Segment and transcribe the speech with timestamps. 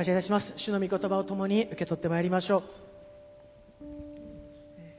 [0.00, 0.54] 感謝いたします。
[0.56, 2.62] 主の御言葉を共に受け取ってまいりましょう。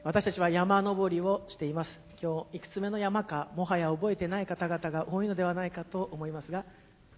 [0.04, 1.90] 私たちは山登りをしています。
[2.22, 6.64] 今日いくつ目の山かもはや覚えてない方々が多いのではないかと思いますが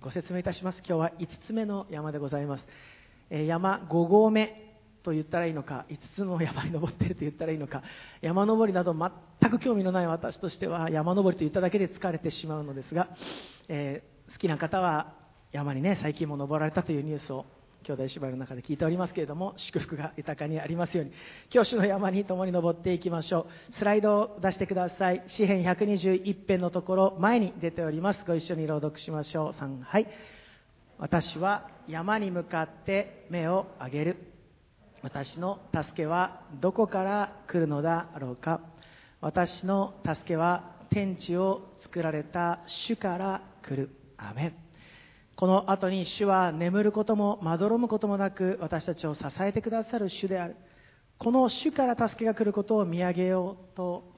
[0.01, 0.79] ご説明いたします。
[0.79, 2.65] 今日は5つ目の山でございます。
[3.29, 7.83] 山5合目と言ったらいいのか5つの山に登ってると言ったらいいのか
[8.23, 13.11] 山登りなど全く興味のない私としては山登りと言っただけで疲れてしまうのですが、
[13.69, 15.13] えー、好きな方は
[15.53, 17.45] 山にね最近も登られたというニュースを
[17.85, 21.13] 兄弟芝居の中で聞いておりますけれども祝福が豊かにありますように。
[21.51, 23.77] 教師の山に共に登っていきましょう。
[23.77, 25.23] スライドを出してください。
[25.29, 28.25] 詩編121編のところ前に出ております。
[28.27, 29.61] ご一緒に朗読しましょう。
[29.61, 30.07] 3はい。
[30.99, 34.17] 私は山に向かって目を上げる。
[35.03, 38.61] 私の助けはどこから来るのだろうか。
[39.21, 43.91] 私の助けは天地を作られた主から来る。
[44.17, 44.64] アメン。
[45.45, 50.57] この後に主は眠ることもまどろむこともなく私たちを支えてくださる主である。
[51.19, 54.11] この主から助けが来ることを見上げようと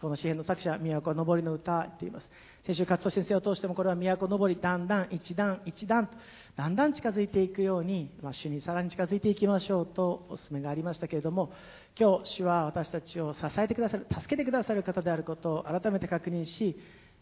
[0.00, 2.28] この詩篇の作者都のぼりの歌と言います。
[2.64, 6.16] 先週勝先生を通してもこれは都のぼりだんだん一段一段と
[6.54, 11.50] だんだん近づいていくように、まあ、主にさらに近づいていきましょうとお勧めがありましたけれども
[11.98, 16.76] 今日主は私たちを支えてくださる助けてくださる方であることを改めて確認し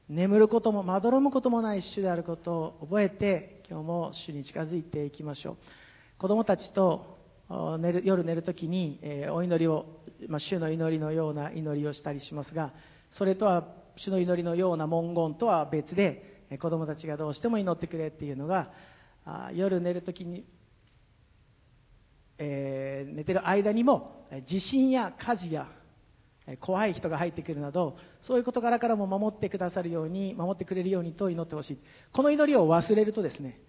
[0.08, 5.56] 眠ることもまどろむこともない主であることを覚えて今日も主に近づいていきましょう。
[6.18, 7.18] 子供たちと
[7.78, 9.86] 寝る夜寝るときに、えー、お祈りを、
[10.28, 12.72] まあ、主の祈りのような祈りをしたりしますが
[13.12, 13.66] それとは
[13.96, 18.70] 主の祈りのような文言とは別で子供たちがどうしても祈ってくれっていうのが
[19.24, 20.44] あ夜寝るときに、
[22.38, 25.68] えー、寝てる間にも地震や火事や
[26.60, 31.78] 怖い人が入ってくるなどそういう事柄からも守ってくださるように守ってくれるようにと祈ってほしい
[32.12, 33.60] この祈りを忘れるとですね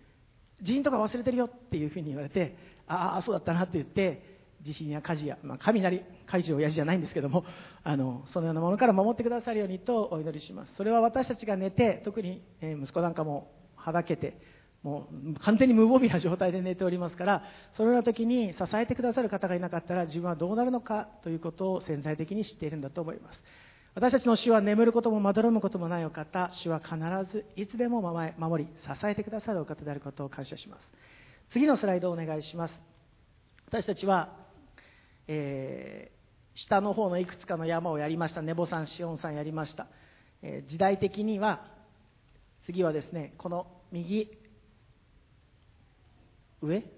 [0.61, 7.45] 地震とか忘れてるよっていうふうに言われてああそうだったなって言って地震や火事や、まあ、雷、怪獣親父じゃないんですけども、
[7.83, 10.71] あの、そのようなものから守ってくださるようにとお祈りします。
[10.75, 14.39] それは私たちが寝て、特に、息子なんかもはだけて、
[14.85, 17.43] もう完全に無防備な状態で寝ておりますから、
[17.75, 23.39] そのような時に支えてくださる方がいなかったら自分はどうなるのかということを潜在的に知っているんだと思います。
[23.95, 26.95] 私たちの主は眠ることもまどろむこともないお方、主は必
[27.31, 28.01] ずいつでも
[28.37, 30.81] 守り、支えてくださるお方であることを感謝します。
[31.51, 32.73] 次のスライドをお願いします。
[33.67, 34.45] 私たちは
[35.27, 38.41] えー、下の方のいくつかの山をやりました。
[38.41, 39.87] ネボ山、シオン山やりました。
[40.41, 41.65] えー、時代的には、
[42.65, 44.29] 次はですね、この右
[46.65, 46.77] 上？
[46.77, 46.89] って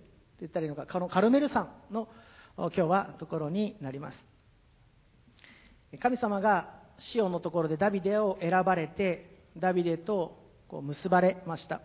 [0.42, 2.08] 言ったらいいのか、このカルメル山の
[2.58, 4.18] 今日はところになります。
[6.00, 11.82] 神様がシオンのところでダビデを選ばれて、ダビデとこう結ばれました。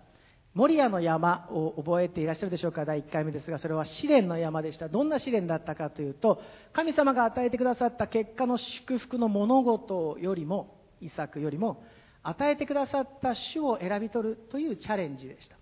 [0.55, 2.85] モリアの山を覚えていらっしゃるでしょうか？
[2.85, 4.89] 第1回目ですがそれは試練の山でした。
[4.89, 6.43] どんな試練だったかというと
[6.75, 11.83] 神様が与えてくださった結果の祝福の物事よりもイサクよりも
[12.23, 15.57] 与えてくださった主を選び取るというチャレンジでした。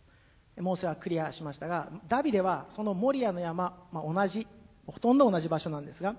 [0.59, 4.47] モーセはクリアしましたがダビデはそのモリアの山、まあ、同じ
[4.87, 6.17] ほとんど同じ場所なんですが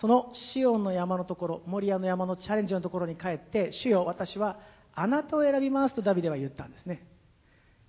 [0.00, 4.58] そのシオンの山のところモリアの山のチャレンジのところに帰って主よ私は
[4.94, 7.06] あなたを選びますとダビデは言ったんですね。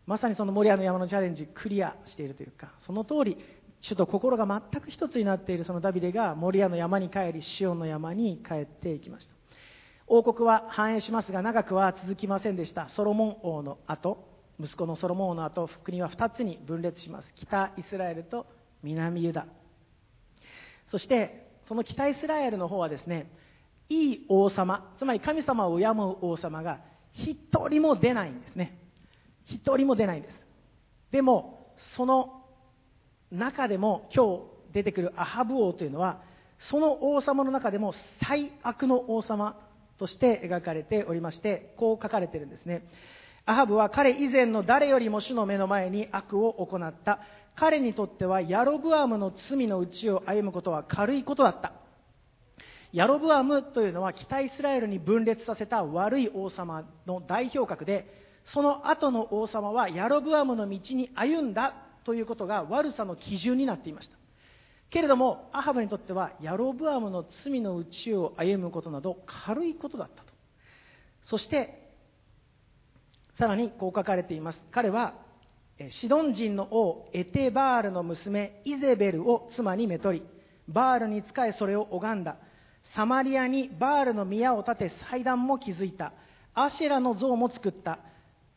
[0.06, 3.38] まさにそのモリアの山のチャレンジクリアしているというかその通り
[3.80, 9.34] 主と心が全く一つになっているそのダビデがモリアの山に帰りシオンの山に帰っていきました。
[10.08, 12.90] 王国は繁栄しますが長くは続きませんでした。
[12.90, 14.33] ソロモン王の後。
[14.64, 17.28] 息子のソロモン王の後国は2つに分裂します。
[17.36, 18.46] 北イスラエルと
[18.82, 19.46] 南ユダ。
[20.90, 23.30] そしてその北イスラエルの方はですね
[23.90, 25.92] いい王様つまり神様を敬う
[26.22, 26.80] 王様が
[27.14, 27.38] 一
[27.68, 28.78] 人も出ないんですね。
[29.46, 30.36] 一人も出ないんです。
[31.12, 32.44] でもその
[33.32, 36.22] 中でも今日出てくるアハブ王というのは
[36.70, 37.94] その王様の中でも
[38.26, 39.60] 最悪の王様
[39.98, 42.84] として描かれておりましてこう書かれてるんですね。
[43.46, 47.20] アハブは彼以前の誰よりも主の目の前に悪を行った。
[47.56, 51.74] 彼にとってはヤロブアムの罪のうちを歩むことは軽いことだった。
[52.94, 58.08] ヤロブアムというのは北イスラエルに分裂させた悪い王様の代表格で
[58.54, 61.74] その後の王様はヤロブアムの道に歩んだ
[62.06, 64.16] ということが悪さの基準になっていました。
[64.90, 70.32] けれどもアハブにとってはヤロブアムの罪のうちを歩むことなど軽いことだったと。
[71.24, 71.83] そして
[73.38, 74.60] さらにこう書かれています。
[74.72, 75.14] 彼は
[76.02, 80.24] シドン人の王エテバールの娘イゼベルを妻にめとり
[80.68, 82.38] バールに仕えそれを拝んだ。
[82.96, 86.14] サマリアにバールの宮を建て祭壇も築いた。
[86.54, 88.00] アシェラの像も作った。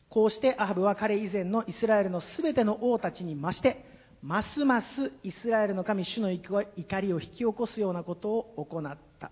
[0.09, 3.85] こうしてアハブは彼以前のイスラエルのすべての王たちに増して
[4.21, 4.85] ますます
[5.23, 6.63] イスラエルの神主の怒
[7.01, 9.31] りを引き起こすようなことを行った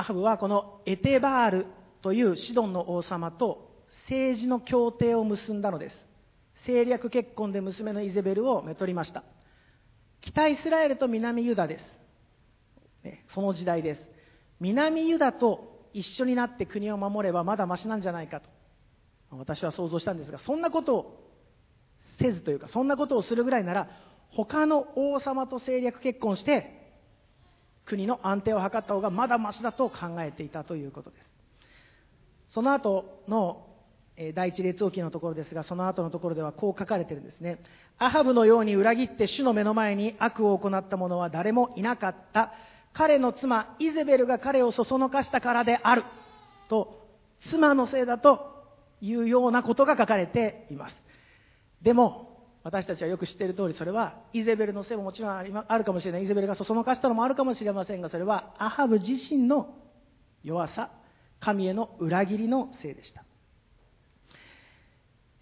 [0.00, 1.66] アハブはこのエテバール
[2.00, 3.70] というシドンの王様と
[4.04, 5.96] 政治の協定を結んだのです。
[6.60, 9.24] 政略結婚で娘のイゼベルをめとりました。
[10.22, 11.84] 北イスラエルと南ユダです、
[13.34, 14.00] その時代です。
[14.58, 18.48] 南ユダと一緒になって国を守ればまだましなんじゃないかと。
[19.32, 21.30] 私は想像したんですがそんなことを
[22.18, 23.90] せずというかそんなことをするぐらいなら
[24.30, 26.79] 他の王様と政略結婚して
[27.90, 32.54] 国の安定を図った方がまだましだと考えていたということです。
[32.54, 33.66] その後の
[34.34, 37.58] 第一列王記のところですがその後のところではこう書かれてるんですね。
[37.98, 42.52] アハブのように裏切って主の目の前に悪を行った者は誰もいなかった。
[42.92, 46.04] 彼の妻イゼベルが彼をそそのかしたからである。
[46.68, 47.08] と
[47.50, 48.40] 妻のせいだと
[49.00, 50.96] いうようなことが書かれています。
[51.82, 52.29] でも
[52.62, 59.74] 私たちはよく知っている通りそれはイゼベルのせいももちろんあるかもしれないイゼベルがそそのかしたのもあるかもしれませんがそれはアハブ自身の
[60.42, 60.90] 弱さ
[61.40, 63.24] 神への裏切りのせいでした。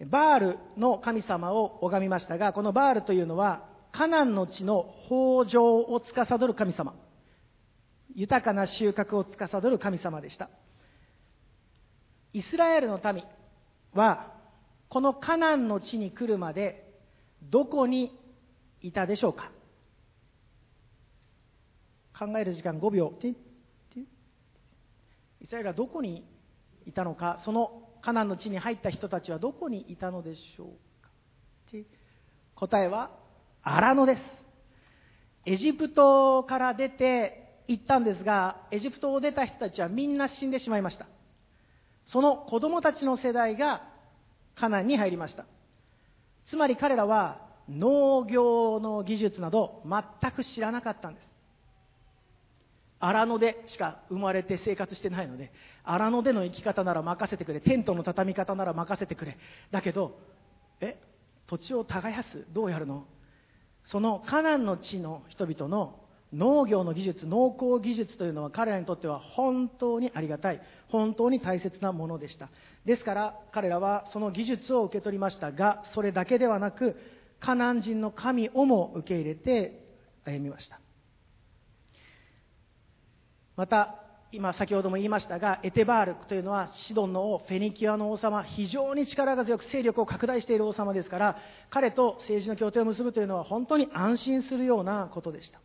[0.05, 6.93] バールの神様を拝みましたがこのバールというのはカナンの地の豊穣を司る神様。
[8.15, 10.49] 豊かな収穫を司る神様でした。
[12.31, 13.23] イスラエルの民
[13.93, 14.31] は
[14.87, 16.88] このカナンの地に来るまで
[17.43, 18.17] どこに
[18.81, 19.51] いたでしょうか？
[22.17, 23.13] 考える時間5秒。
[25.41, 26.25] イスラエルはどこに
[26.85, 27.41] いたのか？
[27.45, 30.67] そのカナンの地に入った人たちはどこにいたのでしょう
[31.03, 31.09] か？
[32.55, 33.11] 答えは
[33.61, 34.21] 荒野です。
[35.45, 41.07] エジプトから出て行ったんですがエジプトを出た人たちはみんな死んでしまいました。
[42.11, 43.83] その子供たちの世代が
[44.55, 45.45] カナンに入りました。
[46.49, 51.29] つまり彼らは農業の技術など全く知らなかったんです。
[52.99, 55.53] 荒野でしか生まれて生活してないので
[55.83, 57.61] 荒野での生き方なら任せてくれ。
[57.61, 59.37] テントの畳み方なら任せてくれ。
[59.71, 60.19] だけど
[60.81, 60.99] え
[61.47, 63.05] 土地を耕すどうやるの？
[63.85, 65.98] そのカナンの地の人々の
[66.33, 72.49] 農業の技術農耕技術というのは彼らにとっては本当にありがたい本当に大切なものでした。
[72.85, 76.95] ですから彼らはその技術を受け取りましたがそれだけではなく
[77.39, 79.85] カナン人の神をも受け入れて
[80.25, 80.79] 歩みました。
[83.55, 83.95] また
[84.31, 91.37] 今先ほども言いましたがエテバールというのはシドンの王フェニキアの王様非常に力が強く勢力を拡大している王様ですから
[91.71, 95.59] 彼と政治の協定を結ぶというのは本当に安心するようなことでした。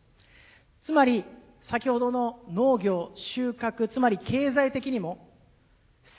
[0.85, 1.25] つまり
[1.71, 5.27] 先ほどの農業収穫つまり経済的にも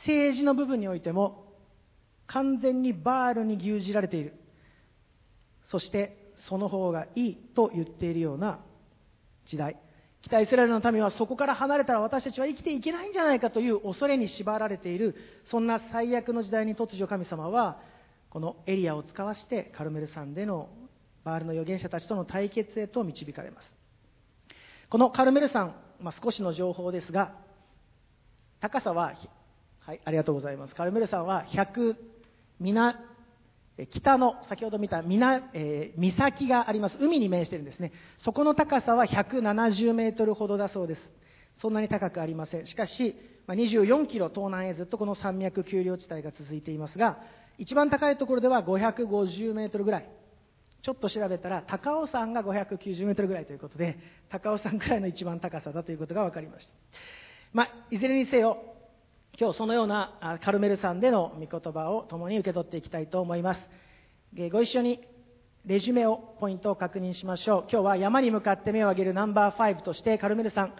[0.01, 1.45] 政治の部分においても
[2.27, 4.33] 完全にバールに牛耳られている。
[5.69, 8.59] そしてその方がいいと言っているような
[9.45, 9.77] 時代。
[10.23, 15.15] 北イスラエルの民はそこから離れたら私たちは生きていけないんじゃないかという恐れに縛られている
[15.45, 17.79] そんな最悪の時代に突如神様は
[18.31, 20.69] このエリアを使わしてカルメル山での
[21.23, 23.74] バールの預言者たちとの対決へと導かれます。
[24.95, 27.33] このカルメル山、まあ、少しの情報ですが
[28.61, 29.13] 高さは
[29.81, 30.73] はいありがとうございます。
[30.73, 31.95] カルメル山は100
[32.61, 32.95] 南
[33.91, 36.95] 北の先ほど見た南、えー、岬があります。
[37.01, 37.91] 海に面しているんですね。
[38.19, 41.01] そこの高さは170メートルほどだそうです。
[41.61, 42.65] そんなに高くありません。
[42.65, 43.17] しかし、
[43.47, 47.17] まあ、24キロ東南へずっとこの山脈丘陵地帯が続いていますが
[47.57, 50.09] 一番高いところでは550メートルぐらい。
[50.85, 53.97] ちょっと調べたら高尾山が590メートルぐらいということで
[54.29, 56.71] 高尾山ぐらいの一番高さだということが分かりました、
[57.53, 58.59] まあ、いずれにせよ
[59.39, 63.59] 今日そのようなカルメル山での御言葉を共に受け取っていきたいと思います。
[64.49, 65.01] ご一緒に
[65.65, 67.61] レジュメをポイントを確認しましょう。
[67.69, 70.73] 今日は山に向かって目を上げるナンバー5としてカルメル山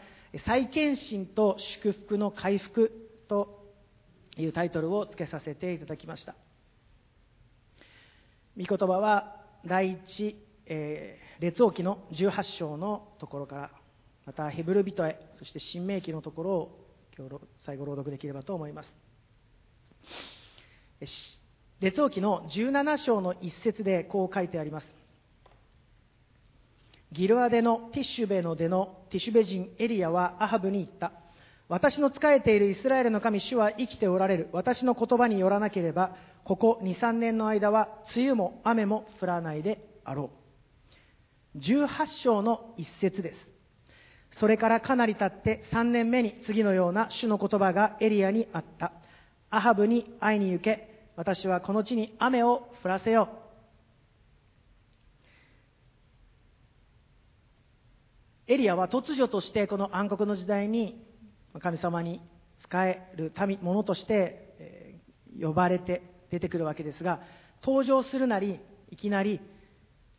[0.46, 2.94] 再献身と祝福の回復
[3.28, 3.74] と
[4.38, 6.34] いうタイトルを付けさせていただきました。
[8.58, 10.36] 御言葉は第一、
[10.68, 13.72] えー、列王記の18章のところから
[14.26, 16.86] またヘブル人へそして新明記のところを
[17.18, 18.90] 今日最後朗読できればと思います。
[21.82, 24.88] 列王記の17章の一節でこう書いてあります。
[27.12, 31.12] ギルアデのティッシュベの出のティッシュベ人エリアはアハブに言った。
[31.68, 34.50] 私の仕えているイスラエルの神主は生きておられる。
[34.52, 40.30] 私の言葉によらなければここ23年の間は梅雨も雨も降らないであろ
[41.56, 41.58] う。
[41.58, 41.88] 18
[42.24, 43.40] 章の一節です。
[44.40, 48.92] それからかなり経って3年目に次のような主の言葉がエリアにあった。
[49.50, 53.30] アハブに会いに行け、私はこの地に雨を降らせよ
[58.48, 58.52] う。
[58.52, 61.05] エリアは突如としてこの暗黒の時代に
[61.60, 62.22] 神様に
[62.62, 65.00] 仕える民者として、
[65.40, 67.20] 呼ばれて出てくるわけですが
[67.62, 68.60] 登場するなり
[68.90, 69.42] いきなり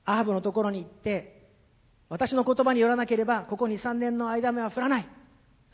[0.05, 1.49] アハブのところに行って
[2.09, 5.09] 私の言葉によらなければここ2、3年の間目は降らない。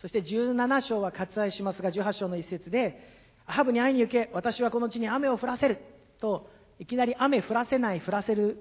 [0.01, 2.99] そして17章は割愛しますが18章の一節で
[3.47, 5.79] アハブに会いに行け私はこの地に雨を降らせる。
[6.21, 8.59] といきなり雨降らせない降らせる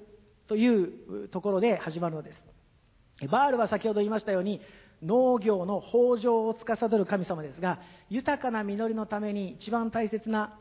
[0.47, 3.27] というところで始まるのです。
[3.29, 4.61] バールは先ほど言いましたように
[5.01, 7.79] 農業の豊穣を司る神様ですが
[8.09, 10.57] 豊かな実りのために一番大切な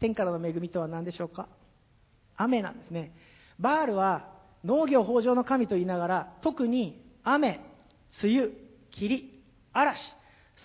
[0.00, 1.48] 天からの恵みとは何でしょうか？
[2.36, 3.12] 雨なんですね。
[3.58, 4.28] バールは
[4.64, 7.60] 農業豊穣の神と言いながら特に雨
[8.22, 8.48] 梅雨
[8.90, 9.42] 霧
[9.72, 9.98] 嵐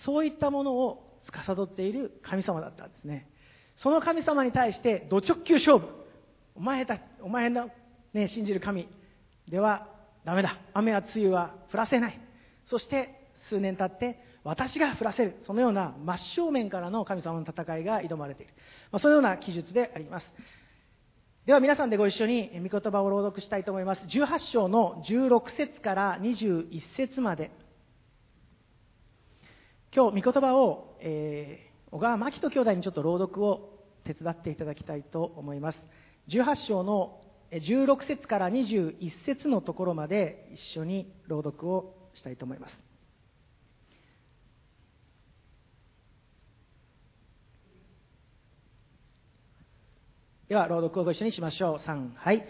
[0.04, 3.28] そういったものを司っている神様だったんですね。
[3.76, 5.86] その神様に対してド直球勝負。
[6.54, 7.70] お前たお前の、
[8.12, 8.88] ね、信じる神
[9.48, 9.88] では
[10.24, 10.58] ダメだ。
[10.74, 12.20] 雨は梅雨は降らせない。
[12.66, 18.52] そして数年経って私が降らせるそのような真正面からの神様の戦いが挑まれている、
[18.90, 20.26] まあ、そのような記述であります。
[21.44, 24.02] では皆さんでご一緒に御言葉を朗読したいと思います。
[24.02, 27.50] 18章の16節から21節まで。
[29.94, 35.78] 今日、御言葉を、えー、小川真紀人兄弟にちょっと朗読を手伝っていただきたいと思います。
[36.28, 42.92] 18章の16節から21節のところまで一緒に朗読をしたいと思います。
[50.48, 51.88] では、朗読をご一緒にしましょう。
[51.88, 52.44] 3、はい。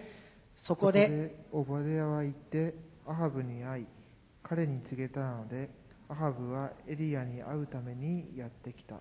[0.66, 2.74] そこで、オバデヤは行って、
[3.06, 3.86] アハブに会い、
[4.42, 5.70] 彼に告げたので、
[6.08, 8.96] アハブはエリアに会うためにやってきた。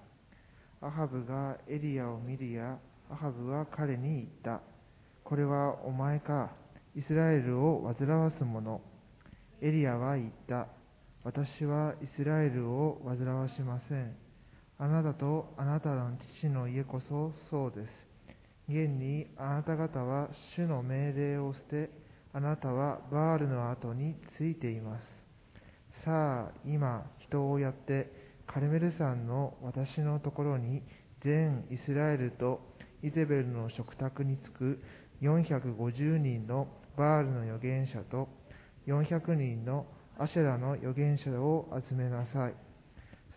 [0.82, 2.77] アハブがエリアを見るや、
[3.10, 4.62] アハブは彼に言った。
[5.24, 6.51] これはお前か、
[6.96, 8.82] イスラエルを煩わす者。
[9.63, 10.68] エリアは言った。
[11.24, 14.15] 私はイスラエルを煩わしません。
[14.80, 17.89] あなたとあなたの父の家こそそうです。
[18.68, 21.91] 現にあなた方は主の命令を捨て、
[22.34, 25.03] あなたはバールの後についています。
[26.06, 28.12] さあ今人をやって
[28.48, 30.82] カルメル山の私のところに
[31.24, 32.62] 全イスラエルと
[33.03, 34.84] イゼベルの食卓に着く
[35.22, 38.40] 450人のバールの預言者と
[38.88, 39.85] 400人の
[40.17, 42.53] アシェラの預言者を集めなさい。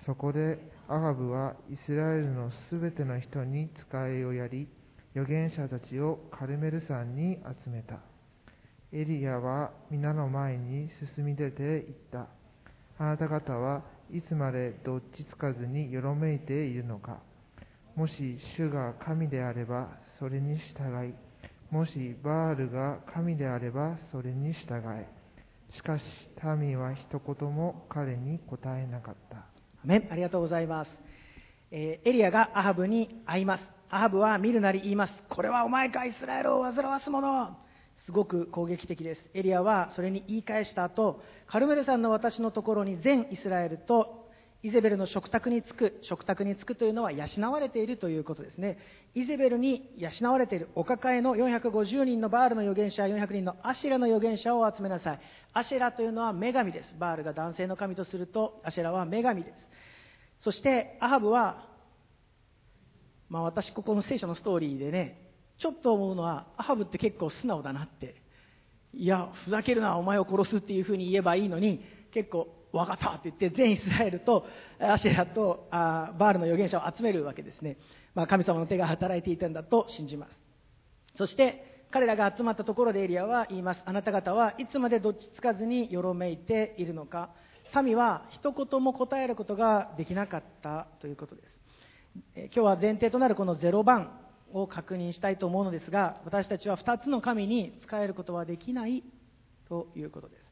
[0.06, 0.58] そこで
[0.88, 4.68] アハブはイスラエルのすべての人に使いをやり、
[5.14, 8.00] 預言者たちをカルメル山に集めた。
[8.92, 12.26] エリアは皆の前に進み出て行った。
[12.98, 13.82] あなた方は
[14.12, 17.18] いつまでどっちつかずによろめいているのか。
[17.96, 21.14] もし主が神であればそれに従い、
[21.70, 25.13] もしバールが神であればそれに従え。
[25.76, 26.02] しかし
[26.59, 29.37] 民は一言も彼に答えなかった。
[30.11, 30.90] ありがとうございます。
[31.71, 33.64] えー、エリアがアハブに会います。
[33.90, 35.12] アハブは見るなり言います。
[35.28, 37.57] これはお前かイスラエルを煩わすもの。
[38.07, 39.21] すごく攻撃的です。
[39.35, 44.24] エリアはそれに言い返した後、カルメル山の私のところに全イスラエルと
[44.64, 48.78] イゼベルの食卓に着く、食卓に着くというのは養われているということですね。
[49.14, 55.21] イゼベルに養われているお抱えの450人のバールの預言者、400人のアシェラの預言者を集めなさい。
[55.52, 56.94] アシェラというのは女神です。
[56.99, 59.54] バールが男性の神とすると、アシェラは女神です。
[60.40, 61.68] そして、アハブは、
[63.28, 65.25] まあ私ここの聖書のストーリーでね、
[65.59, 68.16] ちょっと思うのはアハブって結構素直だなって
[68.92, 74.47] いやふざけるなお前を殺すっていうふうに言えばいいのに結構分かったって言って全イスラエルと
[74.81, 77.78] アシェラとあバールの預言者を集めるわけですね、
[78.14, 80.33] まあ、神様の手が働いていたんだと信じます。
[81.16, 83.81] そして彼らが集まったところでエリアは言います。
[83.85, 87.31] あなた方はいつまでどっちつかずによろめいているのか。
[87.83, 91.54] 民は一言も答えることができなかったということです。
[92.37, 94.21] 今日は前提となるこの0番
[94.52, 99.02] を確認したいと思うのですが私たちは2つの神に仕えることはできない
[99.69, 100.43] ということです。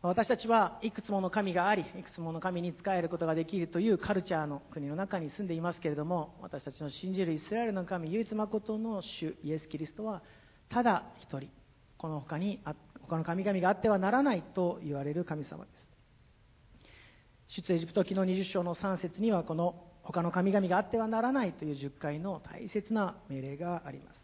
[0.00, 10.22] 私たちはいくつもの神がありいくつもの神に仕えることができるというカルチャーの国の中に住んでいますけれども私たちの信じるイスラエルの神唯一誠の主イエス・キリストは
[10.68, 11.48] ただ一人。
[11.96, 12.60] この他に
[13.02, 15.70] 他の神々があってはならないと言われる神様で
[17.48, 17.62] す。
[17.62, 24.20] 出エジプト記の20章の3節にはこの他の神々があってはならないという10回の大切な命令があります。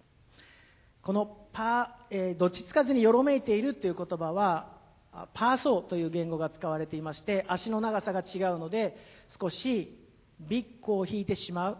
[1.02, 4.73] このパ、えー、どっちつかずによろめいているという言葉は
[5.34, 8.96] パーソーという言語が使われていまして足の長さが違うので
[9.40, 9.96] 少し
[10.40, 11.78] ビッグを引いてしまう。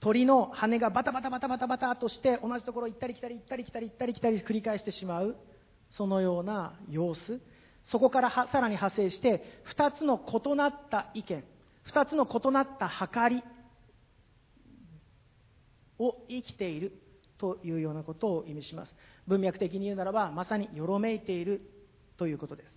[0.00, 5.36] 鳥の羽がバタバタバタバタバタとして同じところ行ったり来たり行ったり来たり行ったり来たり繰り返してしまう。
[5.90, 7.40] そのような様子。
[7.84, 11.44] そこからさらに派生して2つの異なった意見
[11.86, 13.42] 2つの異なった計り
[15.98, 16.92] を生きている
[17.38, 18.94] というようなことを意味します。
[19.26, 21.60] 文脈的に言うならばまさによろめいている
[22.20, 22.68] ということです。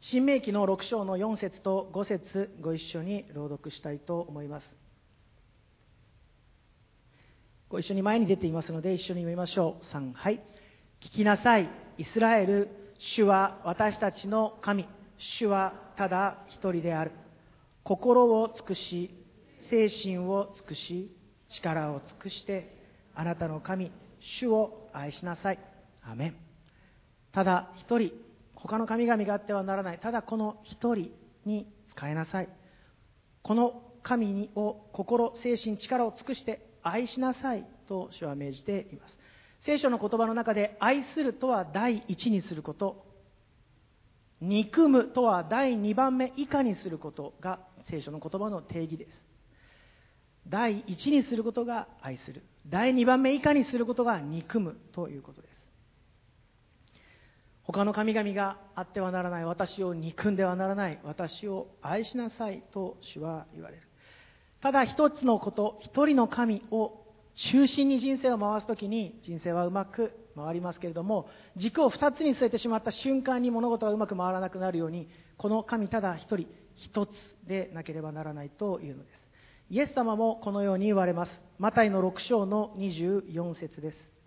[0.00, 4.70] 新明記の6章の4節と5節ご一緒に朗読したいと思います。
[7.70, 9.96] ご一緒に前に出ていますので一緒に読みましょう。
[9.96, 10.42] 3はい。
[11.00, 11.70] 聞きなさい。
[11.96, 12.68] イスラエル
[12.98, 14.86] 主は私たちの神。
[15.16, 17.12] 主はただ一人である。
[17.84, 19.10] 心を尽くし
[19.70, 21.10] 精神を尽くし
[21.48, 23.90] 力を尽くしてあなたの神
[24.20, 25.58] 主を愛しなさい。
[26.02, 26.47] アメン。
[27.32, 28.12] ただ一人
[28.54, 29.98] 他の神々があってはならない。
[29.98, 31.12] ただこの一人
[31.44, 32.48] に使えなさい。
[33.42, 39.16] この神にを心精神力を尽くして愛しなさいと主は命じています。
[39.62, 43.04] 聖書の言葉の中で愛するとは第一にすること。
[44.40, 47.58] 憎むとは第二番目以下にすることが
[47.90, 49.10] 聖書の言葉の定義です。
[50.48, 52.44] 第一にすることが愛する。
[52.66, 55.57] 第二番目以下にすることが憎むということです。
[57.70, 59.44] 他の神々があってはならない。
[59.44, 60.98] 私を憎んではならない。
[61.04, 63.82] 私を愛しなさいと主は言われる。
[64.62, 77.10] ただ一つのこと一人の神を中心に人生を回すときに人生はうまく回りますけれども軸を2つに据えてしまった瞬間に物事がうまく回らなくなるようにこの神ただ一人一つ
[77.46, 79.20] でなければならないというのです。
[79.70, 81.40] イエス様もこのように言われます。
[81.58, 84.17] マタイの6章の24節です。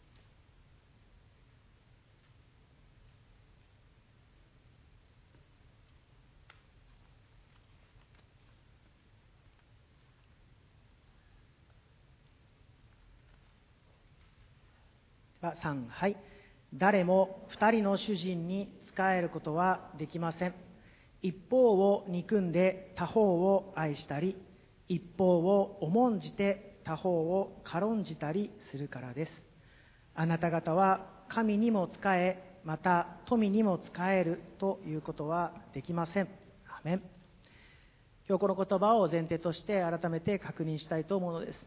[15.55, 16.17] 3はい。
[16.73, 20.53] 誰も2人の主人に仕えることはできません。
[21.21, 24.35] 一方を憎んで他方を愛したり
[24.87, 29.31] 一方を重んじて他方を軽んじたりするからです。
[30.15, 36.27] あなた方は神にも仕えまた富にも仕えるということはできません。
[36.67, 37.01] アメン。
[38.27, 41.59] 今日この言葉を前提として改めて確認したいと思うのです。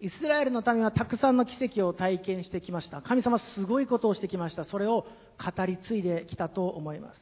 [0.00, 3.02] イスラエルの民はたくさんの奇跡を体験してきました。
[3.02, 4.64] 神様すごいことをしてきました。
[4.64, 5.06] それを
[5.38, 7.20] 語り継いできたと思います。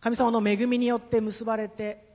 [0.00, 2.12] 神様の恵みによって結ばれて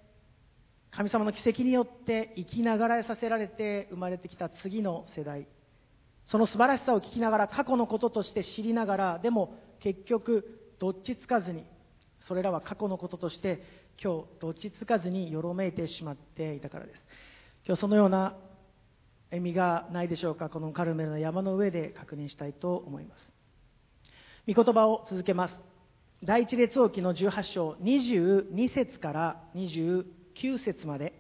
[0.90, 5.48] 神様の奇跡によって生きながらえさせられて生まれてきた次の世代。
[6.26, 11.64] その素晴らしさを聞きながら過去のこととして知りながらでも結局どっちつかずに
[12.28, 13.62] それらは過去のこととして
[14.04, 17.02] 今日どっちつかずによろめいてしまっていたからです。
[17.66, 18.36] 今日そのような
[19.34, 20.50] 意味がないでしょうか？
[20.50, 23.30] このカルメルの山の上で確認したいと思います。
[24.48, 25.54] 御言葉を続けます。
[26.24, 30.06] 第一列王記の18章22節から29
[30.64, 31.14] 節まで。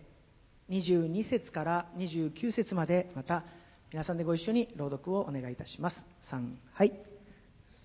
[0.70, 3.46] 22節から29節までまた
[3.92, 5.96] 皆さんでご一緒に朗読をお願いいたします。
[6.32, 6.92] 3はい。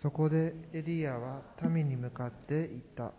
[0.03, 3.13] そこでエリアは民に向かって言った。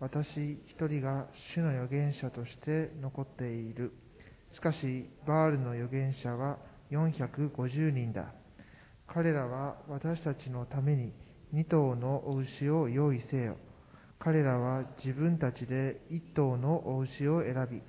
[0.00, 3.92] 私一人が主の預言者として残っている。
[4.54, 6.58] しかし、バールの預言者は
[6.90, 8.32] 450人だ。
[9.06, 11.12] 彼らは私たちのために
[11.52, 13.56] 2頭のお牛を用意せよ。
[14.18, 17.82] 彼らは自分たちで1頭のお牛を選び、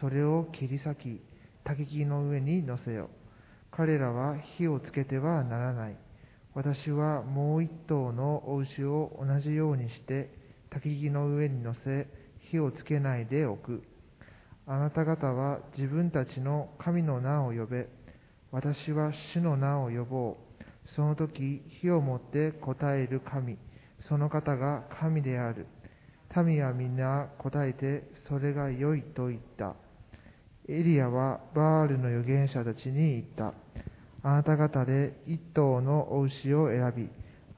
[0.00, 1.20] それを切り裂き、
[1.64, 3.10] 焚き木の上に乗せよ。
[3.70, 5.96] 彼らは火をつけてはならない。
[6.54, 10.30] 私はもう1頭のお牛を同じようにして、
[10.70, 12.06] 焚き木の上に乗せ、
[12.50, 13.82] 火をつけないでおく。
[14.66, 17.86] あなた方は自分たちの神の名を呼べ。
[18.50, 20.36] 私は主の名を呼ぼう。
[20.96, 23.58] その時、火をもって答える神。
[24.08, 25.66] その方が神である。
[26.44, 29.74] 民は皆答えて、それが良いと言った。
[30.66, 33.52] エリアはバールの預言者たちに言った。
[34.22, 37.08] あなた方で一頭のお牛を選び、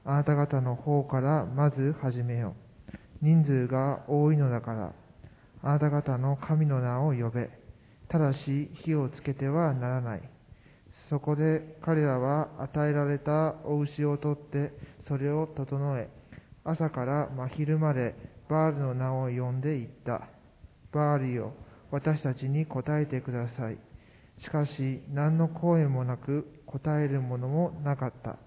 [0.03, 2.53] あなた方の方からまず始めよ
[2.91, 2.95] う。
[3.21, 5.06] 人数が多いのだから。
[5.67, 7.49] あなた方の神の名を呼べ。
[8.07, 10.21] ただし火をつけてはならない。
[11.09, 14.71] そこで彼らは与えられたお牛を取って
[15.09, 16.09] それを整え、
[16.63, 18.15] 朝から真昼まで
[18.49, 20.29] バールの名を呼んでいった。
[20.93, 21.53] バールよ、
[21.91, 23.77] 私たちに答えてください。
[24.39, 28.37] しかし何の声もなく答えるものもなかった。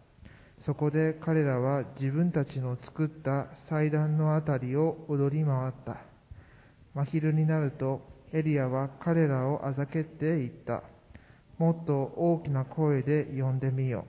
[0.64, 6.09] そこで彼らは自分たちの作った祭壇のあたりを踊り回った。
[6.94, 10.82] 真昼になるとエリアは彼らをあざけって言った。
[11.58, 14.06] もっと大きな声で呼んでみよ。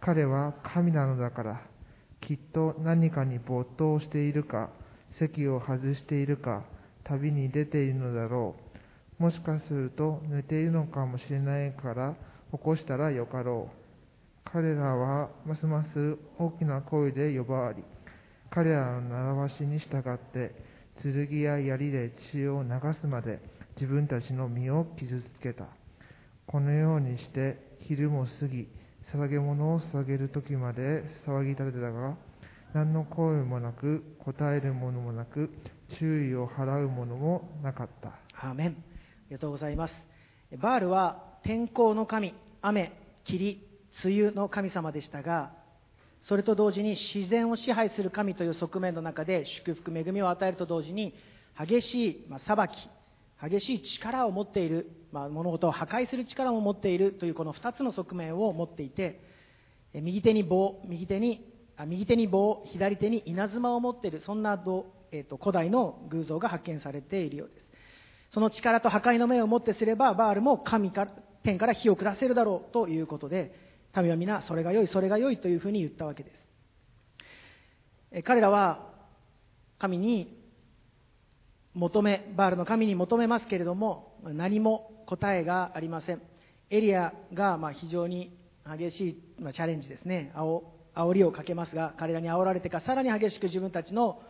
[0.00, 1.60] 彼は神なのだから。
[2.20, 4.70] きっと何かに没頭しているか、
[5.18, 6.64] 席を外しているか、
[7.04, 8.56] 旅に出ているのだろ
[9.18, 9.22] う。
[9.22, 12.14] もしかすると寝ているのかもしれないから
[12.52, 14.50] 起こしたらよかろう。
[14.50, 17.82] 彼らはますます大きな声で呼ばわり、
[18.50, 20.54] 彼らの習わしに従って、
[21.02, 23.40] 剣や槍で血を流すまで
[23.76, 25.66] 自分たちの身を傷つけた。
[26.46, 28.68] このようにして昼も過ぎ、
[29.14, 32.16] 捧げ物を捧げる時まで騒ぎ立てたが、
[32.74, 35.50] 何の声もなく、答えるものもなく、
[35.98, 38.08] 注意を払うものもなかった。
[38.46, 38.68] アーメン。
[38.68, 38.72] あ
[39.30, 39.94] りがとうございます。
[40.60, 42.92] バールは天候の神、雨、
[43.24, 43.62] 霧、
[44.04, 45.52] 梅雨の神様でしたが、
[46.28, 51.14] それと同時に自然を支配する神という側面の中で祝福、恵みを与えると同時に、
[51.58, 59.22] 激しい、まあ、裁き、激しい力を持っている、まあ、物事を破壊する力も持っているというこの2つの側面を持っていて、
[59.94, 64.62] 右手に棒、右手に、あ右手に棒、左手に稲妻を持っている、そんな、
[65.10, 67.66] えーと古代の偶像が発見されているようです。
[68.34, 71.12] その力と破壊の目をもってすれば、バールも神から
[71.42, 73.67] 天から火を下せるだろうということで、
[74.02, 76.30] 民は皆、それが良い、それが良いというふうに言ったわけで
[78.12, 78.22] す。
[78.24, 78.86] 彼らは
[79.78, 80.36] 神に
[81.74, 86.22] 求め、バールの神に求めますけれども、何も答えがありません。
[86.70, 90.32] エリアがま非常に激しい、ま、チャレンジですね。
[90.34, 90.62] 煽
[90.94, 94.20] 煽りをかけますが、彼らに煽られてか、さらに激しく自分たちの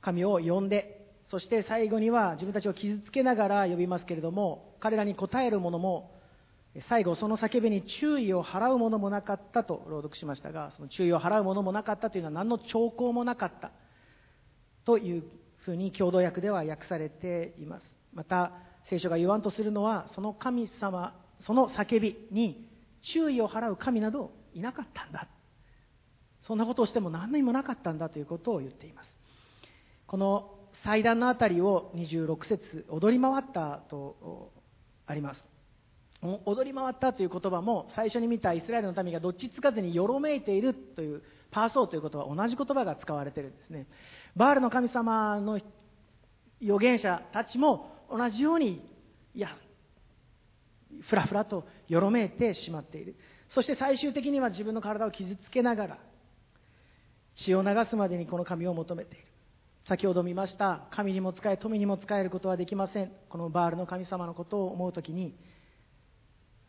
[0.00, 6.17] 神を呼んで、そして最後には自分たちを傷つけながら呼びますけれども、彼らに答えるものも、
[6.88, 13.72] 最後その叫びに注意を払うものもなかったと朗読しましたが、その注意を払うものもなかったというのは何の兆候もなかった
[14.84, 15.24] という
[15.64, 17.84] ふうに共同訳では訳されています。
[18.12, 18.52] また、
[18.88, 21.14] 聖書が言わんとするのは、その神様、
[21.46, 22.68] その叫びに
[23.14, 25.28] 注意を払う神などいなかったんだ。
[26.46, 29.08] そんなことをしても何にもなかったんだということを言っています。
[30.06, 34.52] この祭壇のあたりを26節踊り回ったと
[35.06, 35.47] あります。
[36.20, 43.86] 踊り回ったという言葉も最初に見たイスラエルの民がどっちつかずによろめいているというパーソーという言葉同じ言葉が使われているんですね。
[44.36, 45.60] バールの神様の
[46.60, 48.84] 預言者たちも同じように
[49.34, 49.48] いや
[51.08, 53.14] ふらふらとよろめいてしまっている。
[53.50, 55.98] そして最終的には自分の体を傷つけながら
[57.36, 59.24] 血を流すまでにこの神を求めている。
[59.86, 63.12] 先ほど見ました神にも使え富にも使えることはできません。
[63.28, 65.34] このバールの神様のことを思うときに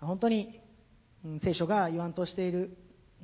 [0.02, 0.60] 本当に、
[1.44, 2.78] 聖書が言わんとしている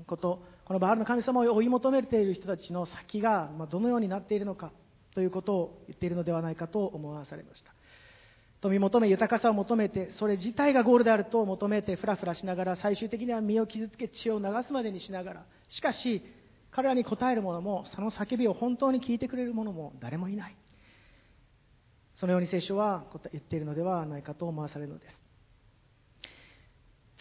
[0.08, 4.72] こと、このバールの神様を追い求めている人たちの先が、どのようになっているのか
[5.14, 7.74] ということを言っているのではないかと思わされました。
[8.62, 16.22] 富求め、豊かさを求めて、それ自体がゴールであると求めて、ふらふらしながら、最終的には身を傷つけ、血を流すまでにしながら、しかし、
[16.72, 20.56] 彼らに応える者も、その叫びを本当に聞いてくれる者も誰もいない。
[22.20, 25.25] そのように聖書は言っているのではないかと思わされるのです。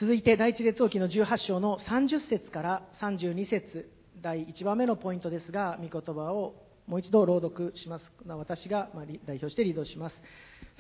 [0.01, 3.89] 続いて第一列王記の18章の30節から32節
[4.21, 6.57] 第1番目のポイントですが、御言葉を
[6.89, 8.05] もう一度朗読します。
[8.27, 8.89] 私が
[9.25, 10.17] 代表してリードします。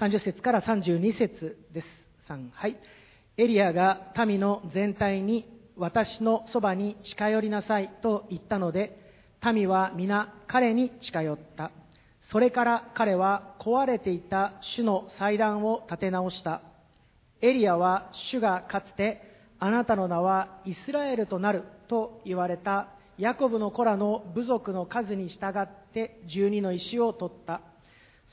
[0.00, 1.86] 30節から32節です。
[2.28, 2.76] 3、はい。
[3.36, 5.46] エリアが民の全体に
[5.76, 8.98] 私のそばに近寄りなさいと言ったので、
[9.44, 11.70] 民は皆彼に近寄った。
[12.32, 16.62] それから彼は壊れていた主の祭壇を建て直した。
[17.44, 19.20] エリアは主がかつて
[19.58, 27.60] あなたの名はイスラエルとなると言われたヤコブの子らの部族の数に従って12の石を取った。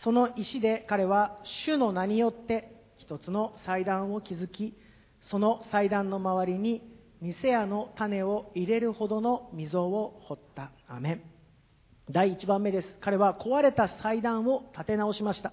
[0.02, 4.78] その石で彼は主の名によって一つの祭壇を築き、
[5.30, 6.82] その祭壇の周りに
[7.20, 10.72] 店屋の種を入れるほどの溝を掘った。
[10.88, 11.22] アメン。
[12.10, 12.88] 第1番目です。
[13.02, 15.52] 彼は壊れた祭壇を建て直しました。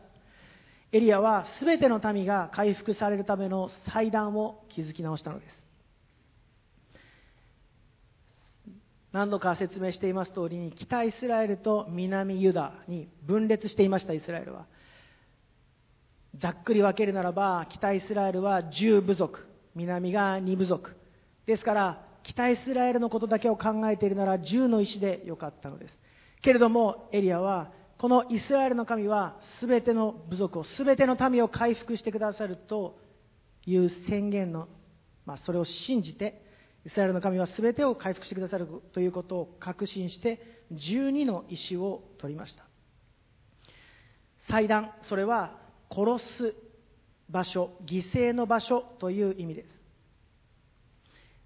[0.90, 5.58] エリアは全ての民が回復されるための祭壇を築き直したのです。
[9.12, 14.66] 何度か説明しています通りに、北イスラエルと南ユダに分裂していました、イスラエルは。
[16.38, 20.94] ざっくり分けるならば、北イスラエルは10部族、南が2部族。
[21.46, 25.98] ですから、北イスラエルのことだけを考えているなら10の石でよかったのです。
[26.42, 32.98] けれども、エリアはこのイスラエルの神は全ての部族を、全ての民を回復してくださると
[33.66, 34.68] いう宣言の、
[35.26, 36.42] まあ、それを信じて、
[36.86, 42.64] イスラエルの神は全てを回復してくださるということを確信して、12の石を取りました。
[44.48, 45.58] 祭壇、それは
[45.90, 46.54] 殺す
[47.28, 49.68] 場所犠牲の場所という意味です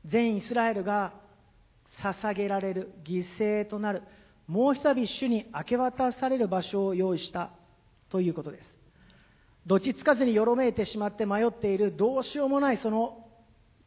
[0.06, 1.12] 全イスラエルが
[2.02, 4.02] 捧げられる犠牲となる
[4.52, 7.52] もう一度主に明け渡される場所を用意した
[8.10, 8.68] ということです。
[9.66, 13.24] どっちつかずによろめいてしまって迷っているどうしようもないその、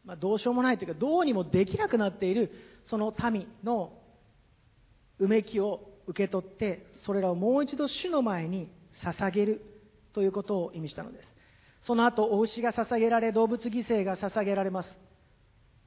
[0.06, 2.52] まあ、どうしようもないというかどうにもできなくなっている
[2.90, 3.94] その民の
[5.20, 8.72] うめきを受け取ってそれらをもう一度主の前に
[9.04, 9.62] 捧げる
[10.14, 11.28] ということを意味したのです。
[11.86, 14.90] その後お牛が捧げられ動物犠牲が捧げられます。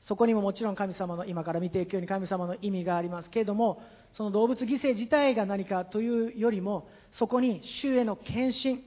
[0.09, 3.83] そこにももちろん神様の今から見ていくように神様の意味がありますけれども
[4.17, 8.83] その動物犠牲自体が何かというよりもそこに主への献身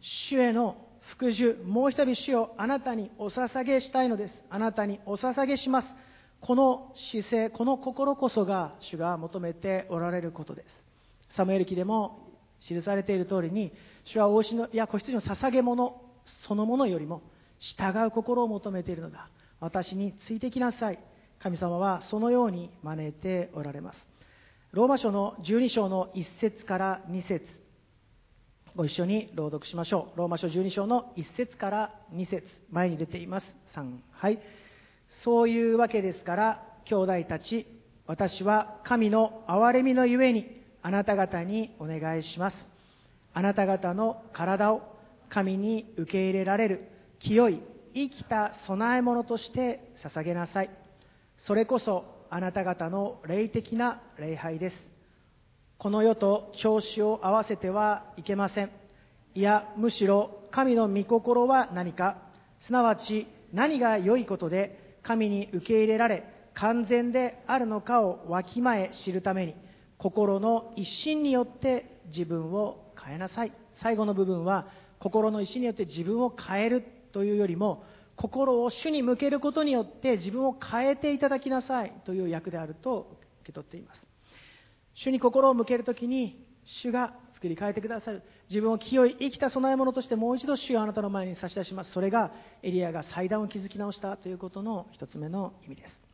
[0.00, 0.76] 主への
[1.14, 4.34] 服従もう一人主をあなたにお捧げしたいのです。
[4.50, 5.88] あなたにお捧げします。
[6.40, 10.66] この姿勢この心こそが主が求めておられることです。
[11.36, 12.28] サムエル記でも
[12.60, 13.72] 記されている通りに
[14.04, 16.00] 主は大牛のいや子羊の捧げ物
[16.46, 17.22] そのものよりも
[17.58, 19.28] 従う心を求めているのだ。
[19.60, 20.98] 私についてきなさい。
[21.38, 23.98] 神様はそのように招いておられます。
[24.72, 27.44] ローマ書の12章の1節から2節。
[28.74, 30.18] ご一緒に朗読しましょう。
[30.18, 32.46] ローマ書12章の1節から2節。
[32.70, 33.46] 前に出ています。
[33.74, 34.38] 3はい。
[35.24, 37.66] そういうわけですから兄弟たち
[38.06, 40.46] 私は神の憐れみのゆえに
[40.82, 42.56] あなた方にお願いします。
[43.34, 44.82] あなた方の体を
[45.28, 46.88] 神に受け入れられる
[47.18, 47.60] 清い
[47.96, 50.70] 生きた供え物として捧げなさい。
[51.46, 54.76] それこそあなた方の霊的な礼拝です。
[55.78, 58.70] この世と調子を合わせてはいけません。
[59.34, 62.18] いやむしろ神の御心は何か。
[62.66, 69.54] すなわち何が良いことで神に受け入れられ完全であるのかをわきまえ知るために
[69.96, 73.52] 心の一心によって自分を変えなさい。
[73.82, 74.66] 最後の部分は
[74.98, 76.84] 心の意思によって自分を変える。
[77.16, 77.82] というよりも
[78.14, 84.02] 心を主に向けることによって自分を変えていただきなさいという役であると受け取っています。
[84.94, 86.44] 主に心を向けるときに
[86.82, 88.22] 主が作り変えてくださる。
[88.50, 91.92] 自分を清い生きた供え物としてもう一度主をあなたの前に差し出します。
[91.92, 96.05] それがエリアが祭壇を築き直したということの一つ目の意味です。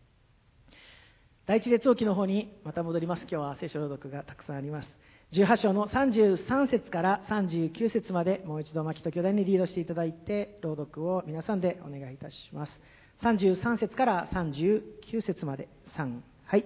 [1.44, 3.22] 第一列王記の方にまた戻ります。
[3.22, 4.88] 今日は聖書朗読がたくさんあります。
[5.32, 12.72] 18章の33節から39節までもう一度牧と兄弟にリードしていただいて朗読を皆さんでお願いいたします。
[13.24, 14.82] 33節から39
[15.26, 15.68] 節まで。
[15.98, 16.64] 3はい。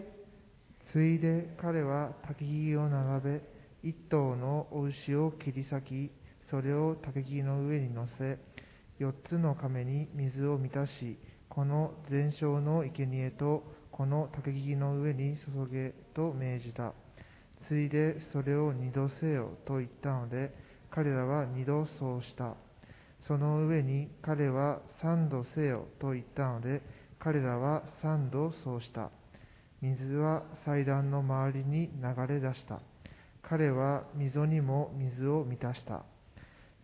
[0.93, 3.41] ついで彼は焚き木を並べ
[3.83, 6.11] 一頭のお牛を切り裂き
[6.51, 8.39] それを焚き木の上に乗せ
[8.99, 13.65] 四つの亀に水を満たしこの全焼の生贄と
[13.97, 16.93] この焚き木の上に注げと命じた。
[17.67, 20.55] ついでそれを二度せよと言ったので
[20.91, 22.55] 彼らは二度そうした。
[23.27, 26.83] その上に彼は三度せよと言ったので
[27.19, 29.11] 彼らは三度そうした。
[29.81, 32.81] 水は祭壇の周りに流れ出した。
[33.43, 36.05] 彼は溝にも水を満たした。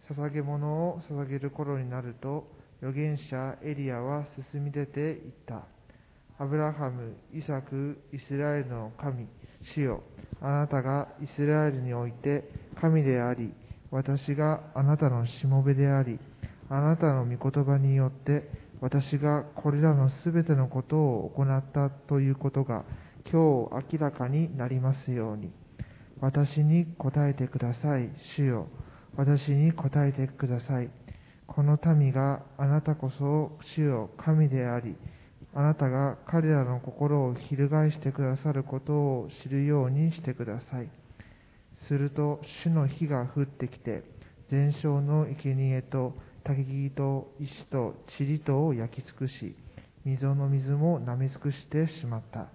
[0.09, 2.47] 捧げ物を捧げる頃になると
[2.81, 5.67] 預言者エリアは進み出ていった。
[6.39, 9.27] アブラハム、イサク、イスラエルの神
[9.75, 10.03] 主よ。
[10.41, 13.53] あなたがイスラエルにおいて神であり
[13.91, 16.19] 私があなたのしもべであり
[16.69, 22.85] あなたの御言葉によって私がこれらのすべてのことを行ったということが
[23.31, 25.53] 今日明らかになりますように。
[26.21, 28.69] 私に答えてください主よ。
[29.17, 30.91] 私に答えてください。
[31.47, 34.97] この民があなたこそ主よ神であり
[35.55, 40.91] あなたが彼らの心を翻してくださることを知るようにしてください。
[41.89, 44.05] すると、主の火が降ってきて、
[44.51, 49.57] 全焼の生贄と焚き木と石と塵とを焼き尽くし、
[50.05, 52.49] 溝の水も舐め尽くしてしまった。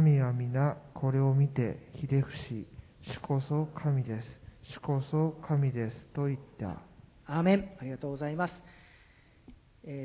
[0.00, 2.66] 民は皆これを見てひれ伏し、
[3.02, 4.26] 主こそ神です。
[4.74, 5.96] 主こそ神です。
[6.14, 6.80] と言った。
[7.26, 7.68] アーメン。
[7.80, 8.54] ありがとうございます。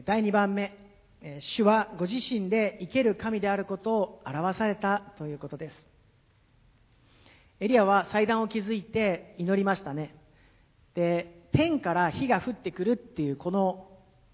[0.05, 0.88] 第2番目、
[1.41, 5.75] 主はご自身で生ける神であることを表されたということです。
[7.60, 10.15] エリアは祭壇を築いて祈りましたね。
[10.95, 13.88] で天から火が降ってくるっていうこの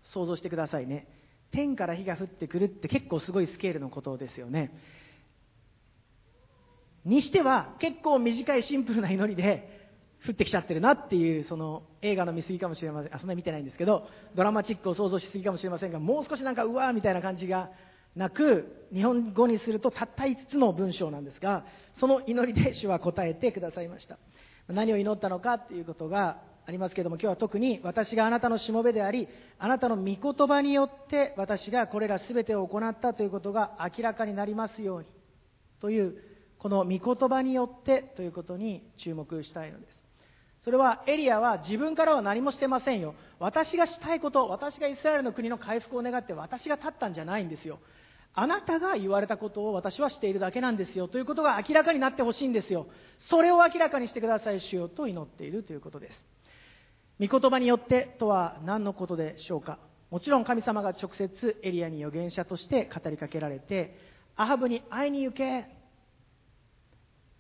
[0.04, 1.08] 想像してくださいね。
[1.52, 4.71] 天から火が降ってくるって結構すごいスケールのことですよね。
[7.04, 9.75] にしては結構短いシンプルな祈りで
[10.26, 13.16] 降ってきちゃってるなっていうその映画の見過ぎかもしれません。
[13.16, 17.70] あそんなに見てないんですけどドラマチックを想像しすぎかもしれませんがもう少しなんかうわーみたいな感じが
[18.16, 21.66] なく日本語にするとたった5つの文章なんですが
[22.00, 24.18] その祈りで主は答えてくださいました。
[24.68, 29.28] 何を祈ったのかっていうことがありますけども今日は特に私があなたのしもべであり
[29.60, 35.06] あなたの御言葉によって私がこれら全てを行ったということが明らかになりますように
[35.80, 36.16] という
[36.58, 39.95] この御言葉によってということに注目したいのです。
[40.65, 43.13] それはエリアは自分からは何もしてませんよ。
[43.38, 47.78] 私がしたいこと私がイスラエルの国の回復を願って私が立ったんじゃないんですよ。
[48.34, 51.08] あなたが言われたことを私はしているだけなんですよ。
[51.08, 52.88] ということが明らかになってほしいんですよ。
[53.30, 56.23] それを明らかにしてください主よと祈っているということです。
[57.19, 59.78] 御言葉によってとは何のことでしょうか。
[60.10, 63.99] もちろん神様が直接エリアに預言者として語りかけられて
[64.36, 65.67] アハブに会いに行け。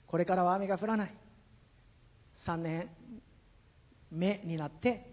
[0.05, 1.24] これからは雨が降らない。
[2.45, 2.89] 3年
[4.11, 5.11] 目になって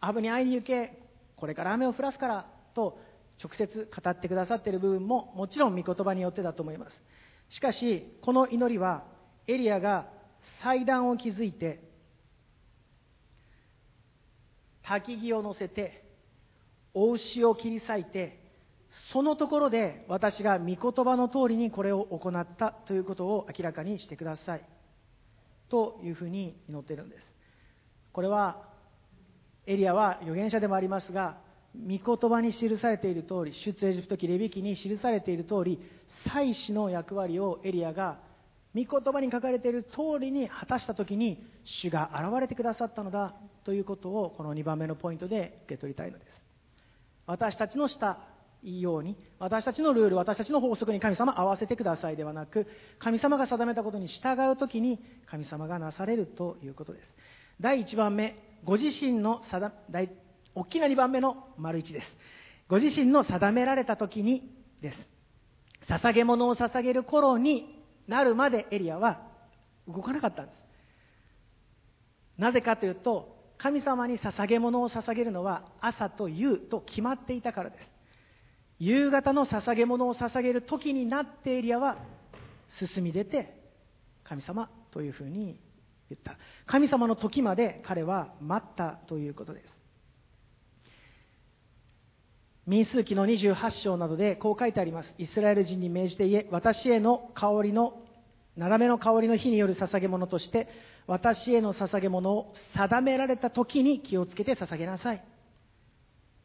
[0.00, 1.02] アブに会いに行け
[1.36, 2.98] これから雨を降らすからと
[3.42, 7.02] 直接語ってくださっている部分ももちろん御言葉によってだと思います。
[7.48, 9.04] しかしこの祈りは
[9.46, 10.08] エリアが
[10.62, 11.82] 祭壇を築いて
[14.84, 16.04] 焚き木を乗せて
[16.94, 18.40] お牛を切り裂いて
[19.12, 24.62] そのところで私が御言葉の通りにこれを行ったということを明らかにしてください。
[25.68, 27.26] というふうに祈っているんです。
[28.12, 28.68] これは
[29.66, 31.36] エリアは預言者でもありますが
[31.74, 35.78] 御言葉に記されている通り出エジプト記レビ記に記されている通り
[36.26, 38.18] 祭司の役割をエリアが
[38.74, 46.30] 御言葉に書かれている通りに果たした時に主が現れてくださったのだということをこの2番目のポイントで受け取りたいのです。
[47.26, 48.18] 私たちのした
[48.62, 52.66] いいように私たちのルール私たちの法則に神様合わせてくださいではなく
[52.98, 57.04] 神様が定めたことに従う時に神様がなされるということです。
[57.60, 60.10] 第1番目ご自身の定大
[60.54, 62.06] 大きな2番目の丸1です。
[62.68, 64.50] ご自身の定められた時に
[64.82, 64.96] です。
[65.88, 69.22] 捧げ物を捧げる頃になるまでエリアは
[69.86, 70.56] 動かなかったんです。
[72.38, 77.97] なぜかというと神様に捧げ物を捧げるのは朝と夕と決まっていたからです。
[78.78, 81.98] 夕方の捧げ物を捧げる時になってエリアは
[82.78, 83.58] 進み出て
[84.22, 85.60] 神様というふうに
[86.08, 86.36] 言った。
[86.66, 89.78] 神様の時まで彼は待ったということです。
[92.66, 95.14] 民数記の28章などでこう書いてあります。
[95.18, 97.94] イスラエル人に命じて言え私への香りの
[98.56, 100.68] 斜めの香りの火による捧げ物として
[101.06, 105.24] 私への捧げ物を定められた時に気をつけて捧げなさい。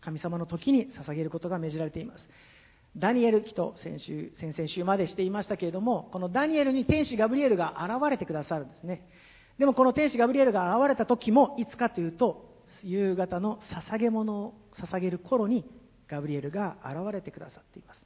[0.03, 2.19] 神様の時に捧げることが命じられています。
[2.97, 9.07] ダニエル記と先週先々週までしていましたけれどもこのダニエルに天使ガブリエルが現れてくださるんですね。
[9.57, 15.65] でもこの天使ガブリエルが現れた時もいつかというと夕方の捧げ物を捧げる頃に
[16.07, 18.01] ガブリエルが現れてくださっています。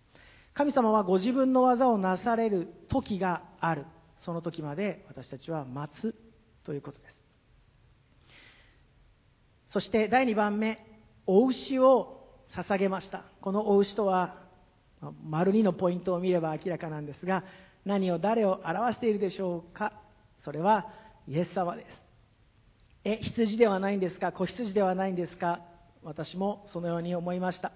[0.54, 3.86] 神様はご自分の技をなされる時がある。
[4.26, 6.16] その時まで私たちは待つ
[6.66, 7.16] ということです。
[9.72, 10.87] そして第2番目
[11.28, 12.24] お牛を
[12.56, 13.24] 捧げました。
[13.42, 14.36] このお牛とは
[15.24, 17.44] 丸2のポイントを見れば明らかなんですが
[17.86, 19.94] 何を誰を表しているでしょうか。
[20.44, 20.88] それは
[21.28, 21.88] イエス様です。
[23.04, 24.32] え羊ではないんですか？
[24.32, 25.62] 子羊ではないんですか？
[26.04, 27.72] 私もそのように思いました。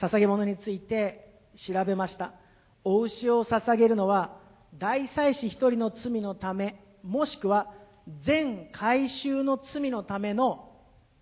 [0.00, 2.32] 捧げ物について調べました。
[2.84, 4.38] お牛を捧げるのは
[4.78, 7.72] 大祭司一人の罪のためもしくは
[8.24, 10.70] 全回収の罪のための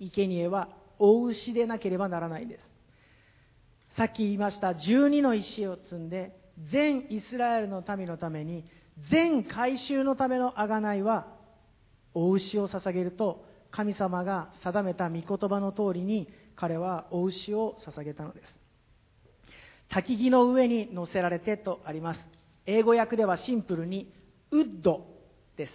[0.00, 2.64] 生贄はお牛でなければならないんです。
[3.96, 6.36] さっき言いました12の石を積んで
[6.72, 8.64] 全イスラエルの民のために
[9.10, 11.26] 全回収のための贖いは
[12.12, 18.54] お牛を捧げると神様が定めた御言葉の通りに彼はお牛を捧げたのです。
[19.90, 22.20] 焚き木の上に乗せられてとあります。
[22.66, 24.12] 英語訳ではシンプルに
[24.50, 25.06] ウッド
[25.56, 25.72] です。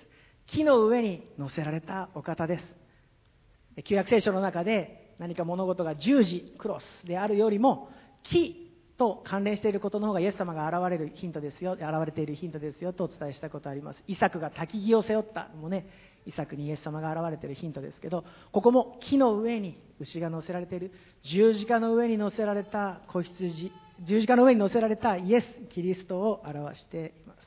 [0.47, 3.83] 木の上に乗せられたお方です。
[3.83, 7.89] 旧約聖書の中で何か物事が十字クロスであるよりも
[8.23, 13.99] 木と関連していることの方がイエス様が現れるヒントですよ現れているヒントですよとお伝えしたことあります。
[14.07, 15.87] イサクが焚き木を背負ったもね
[16.25, 20.91] イサクにイエス様が現れているヒントですけどここも木の上に牛が乗せられている
[21.23, 23.71] 十字架の上に乗せられた子羊
[24.05, 27.39] 十字架の上に乗せられたイエス・キリストを表しています。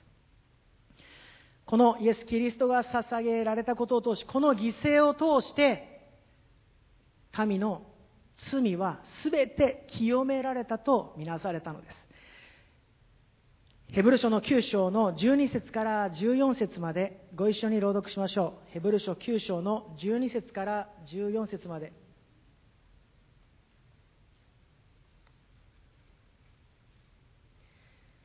[1.64, 5.91] このイエス・キリストが捧げられたことを通しこの犠牲を通して
[7.32, 7.82] 神の
[8.50, 12.02] 罪は全て清められたとみなされたのです。
[13.92, 18.70] ヘブル書の9章の12節から14節までご一緒に朗読しましょう。
[18.70, 21.92] ヘブル書9章の12節から14節まで。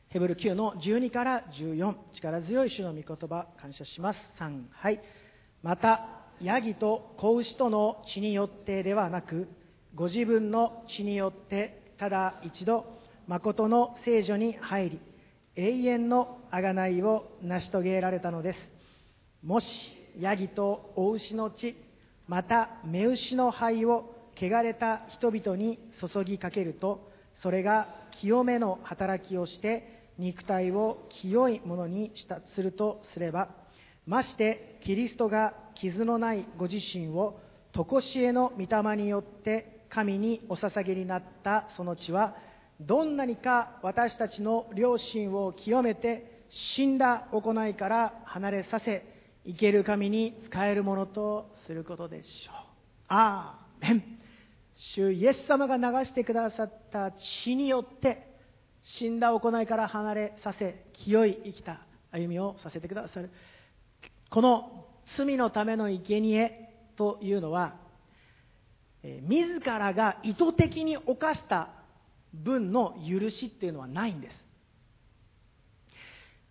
[0.07, 4.19] ヘブル9の12から14力強い主の御言葉感謝します。
[4.39, 5.01] 3はい。
[5.61, 9.47] またヤギと子牛との血によってではなく
[9.95, 12.85] ご自分の血によってただ一度
[13.27, 14.99] 誠の聖女に入り
[15.55, 18.59] 永遠の贖いを成し遂げられたのです。
[19.43, 21.75] もしヤギとお牛の血
[22.27, 27.09] また目牛の灰を汚れた人々に注ぎかけると
[27.41, 27.87] それが
[28.19, 33.49] 清めの働きをして肉体を清いものにしたするとすれば
[34.05, 37.39] ましてキリストが傷のないご自身を
[37.73, 42.35] 常しえの御霊によって神にお捧げになったその血は
[42.81, 49.03] どんなにか私たちの良心を清めて死んだ行いから離れさせ
[49.45, 52.55] 生ける神に使えるものとすることでしょう。
[53.07, 54.03] アーメン
[54.95, 57.11] 主イエス様が流してくださった
[57.43, 58.27] 血によって
[58.83, 63.31] 死んだ行いから離れさせ清い生きた歩みをさせてくださる
[64.29, 67.75] この罪のための生贄というのは
[69.03, 71.69] え自らが意図的に犯した
[72.33, 74.37] 分の許しっていうのはないんです。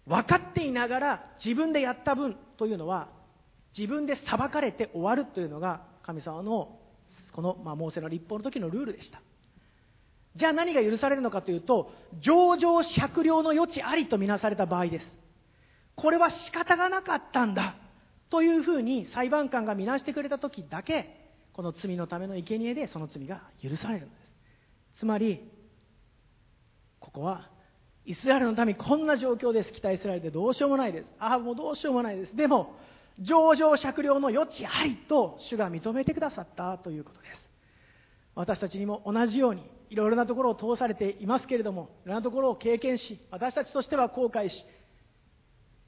[0.06, 3.08] 分かっていながら自分でやった分というのは
[3.76, 6.78] 自分で裁かれて終わるというのが神様の
[7.32, 9.20] この、まあ、モーセの立法の時のルールでした。
[10.36, 15.06] じゃあ何が許されるのかというと情状酌量の余地ありとみなされた場合です。
[15.94, 17.74] これは仕方がなかったんだ。
[18.30, 24.16] というふうに裁判官が見なしてくれた時だけこの罪のための生贄でその罪が許されるんで
[24.94, 25.00] す。
[25.00, 25.40] つまり
[27.00, 27.48] ここは
[28.04, 29.72] イスラエルの民こんな状況です。
[29.72, 31.06] 北イスラエルでどうしようもないです。
[31.18, 32.36] ああもうどうしようもないです。
[32.36, 32.74] でも
[33.20, 37.46] 情状酌量の余地ありと主が認めてくださったということです。
[38.34, 44.64] 私たちにも同じようにいろいろなところを通されていますけれどもいろんなところを経験し私たちとしては後悔し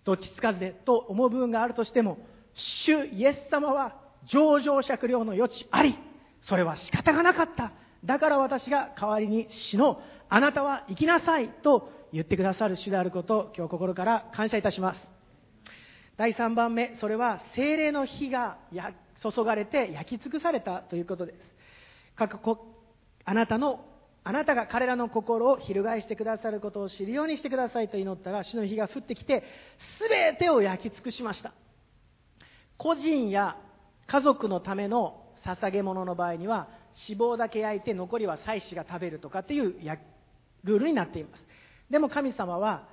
[0.09, 2.16] どっちつかずでと思う部分があるとしても
[2.54, 3.94] 主イエス様は
[4.24, 5.98] 情状酌量の余地あり。
[6.44, 7.72] それは仕方がなかった。
[8.06, 9.96] だから私が代わりに死のう
[10.30, 15.00] あなたは生きなさいと言ってくださる主であることを今日心から感謝いたします。
[16.16, 18.56] 第3番目それは精霊の火が
[19.22, 21.38] 注がれて焼き尽くされたということです。
[23.26, 23.84] あなたの
[24.24, 29.42] あなたが彼らの心を翻してくださることを知るようにしてくださいと祈ったら死の火が降ってきて
[30.00, 31.52] 全てを焼き尽くしました。
[32.76, 33.56] 個人や
[34.06, 36.68] 家族のための捧げ物の場合には
[37.08, 39.74] 脂肪だけ焼いて残りは祭司が食べるとかっていう
[40.64, 41.44] ルールになっています。
[41.90, 42.86] でも神様は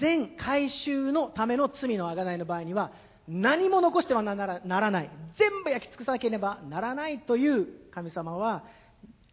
[0.00, 2.92] 全回収のための罪の贖いの場合には
[3.28, 5.10] 何も残してはならない。
[5.38, 8.64] 全部焼き尽くさなければならないという神様は、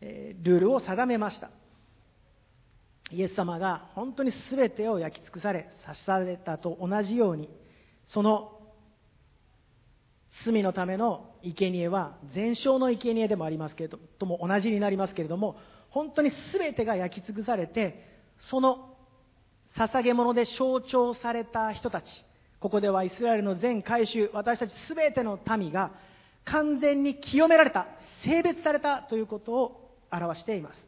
[0.02, 1.50] え、ルールを定めました。
[3.12, 7.50] イエス様が本当に全てを焼き尽くされ刺されたと同じように
[8.08, 8.52] その
[10.44, 15.56] 罪のための生贄は全焼の生贄でもありますけれどとも同じになりますけれども
[15.90, 18.04] 本当に全てが焼き尽くされて
[18.50, 18.96] その
[19.78, 22.06] 捧げ物で象徴された人たち
[22.60, 25.92] ここではイスラエルの全改宗私たち全ての民が
[26.44, 27.88] 完全に清められた
[28.26, 30.84] 性別されたということを表しています。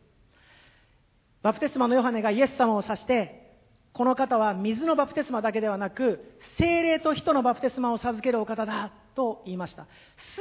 [1.44, 3.48] バプテスマのヨハネがイエス様を指して
[3.94, 6.20] この方は水のバプテスマだけではなく
[6.58, 9.88] 精霊と人のバプテスマを授けるお方だと言いました。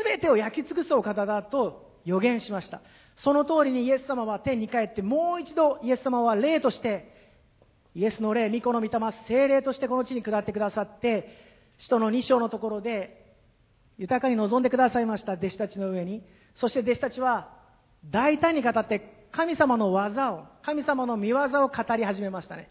[0.05, 2.81] 全てを焼き尽くすお方だと予言しました。
[3.18, 7.16] その通りにイエス様は天に帰ってもう一度イエス様は霊として
[7.97, 8.91] イエスの霊、御子の御霊、
[9.27, 11.29] 精霊としてこの地に下ってくださって、
[11.79, 13.24] 使徒の2章のところで、
[13.97, 16.22] 豊かに望んでくださいました、弟子たちの上に。
[16.57, 17.55] そして弟子たちは、
[18.11, 22.70] 大胆に語って、神様の技を、神様の見業を語り始めましたね。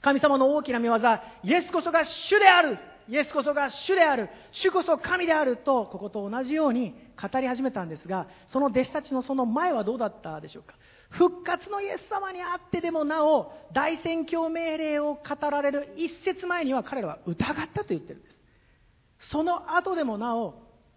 [0.00, 10.74] 神様の大きな見業、イエスこそが主であるイエスこそが主である主こそ神であるとここと同じように語り始めたんですがその弟子たちのその前はどうだったでしょうか
[11.10, 20.54] 復活のイエス様にあってでもなお大宣教命令を語られる一節前には彼らは疑ったと言ってるんですその後でもなお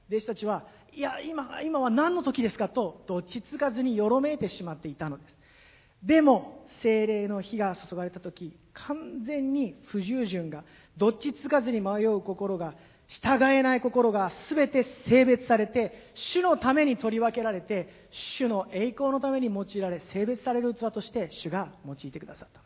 [0.09, 0.63] 弟子たちは
[0.95, 5.35] いや今今は何の時ですかとどっちつかずによろめいてしまっていたのです。
[6.03, 10.63] でも精霊の火が注がれた時完全に不従順が
[10.97, 12.75] どっちつかずに迷う心が
[13.07, 22.59] 従えない心が全て性別されて主のために取り分けられて主の栄光のために用いられ性別される器として主が用いてくださった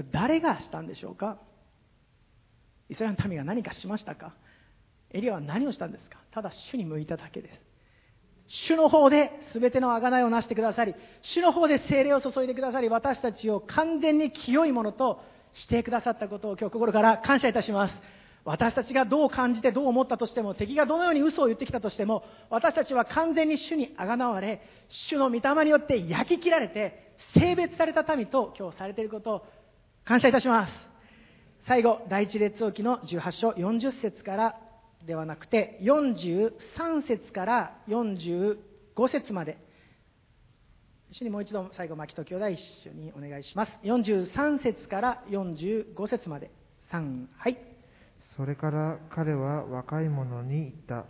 [0.00, 0.12] のです。
[0.12, 1.38] 誰がしたんでしょうか？
[2.88, 4.34] イスラエルの民が何かしましたか？
[5.10, 6.19] エリアは何をしたんですか？
[6.32, 7.60] ただ主に向いただけです。
[8.50, 15.20] 主の方で全ての贖いをなしてくださり主の方で精霊を注いでくださり私たちを完全に清いものと
[15.52, 17.94] してくださったことを今日心から感謝いたします。
[18.44, 29.42] 私たちがどう感じてどう思ったとしても敵がどのように嘘を言ってきたとしても私たちは完全に主にあがなわれ主の御霊によって焼き切られて性別された民と今日されていることを
[30.04, 30.72] 感謝いたします。
[31.68, 34.56] 最後第一列王記の18章40節から
[35.06, 38.56] ではなくて43節から45
[39.10, 39.58] 節まで
[41.10, 46.50] 一緒にもう一度最後牧人兄弟一緒にお願いします43節から45節まで
[46.92, 47.70] 3はい
[48.40, 51.04] それから彼は若い者に言った。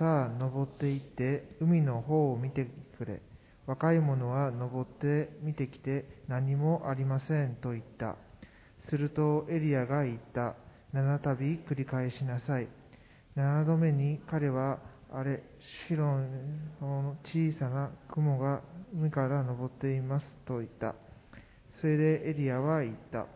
[0.00, 2.66] さあ、登って行って、海の方を見て
[2.98, 3.20] くれ。
[3.66, 8.16] 若い者は登って見てきて、何もありませんと言った。
[8.88, 10.56] するとエリアが言った。
[10.92, 12.68] 七度繰り返しなさい。
[13.36, 14.78] 七度目に彼は、
[15.12, 15.42] あれ、
[15.88, 16.02] 白
[16.80, 18.62] の小さな雲が
[18.94, 20.94] 海から登っていますと言った。
[21.78, 23.26] それでエリアは言った。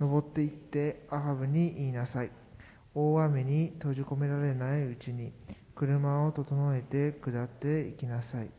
[0.00, 2.30] 登って行ってアハブに言いなさい。
[2.94, 5.32] 大雨に閉じ込められないうちに
[5.76, 8.50] 車を整えて下って行きなさい。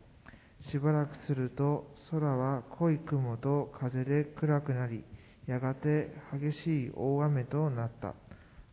[0.71, 5.03] しばらくすると空は濃い雲と風で暗くなり、
[5.47, 8.15] やがて激しい大雨となった。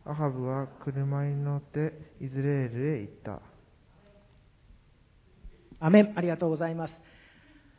[0.06, 3.40] アハブは車に乗ってイズレールへ行った。
[5.80, 6.12] アメン。
[6.14, 6.92] ありがとうございます、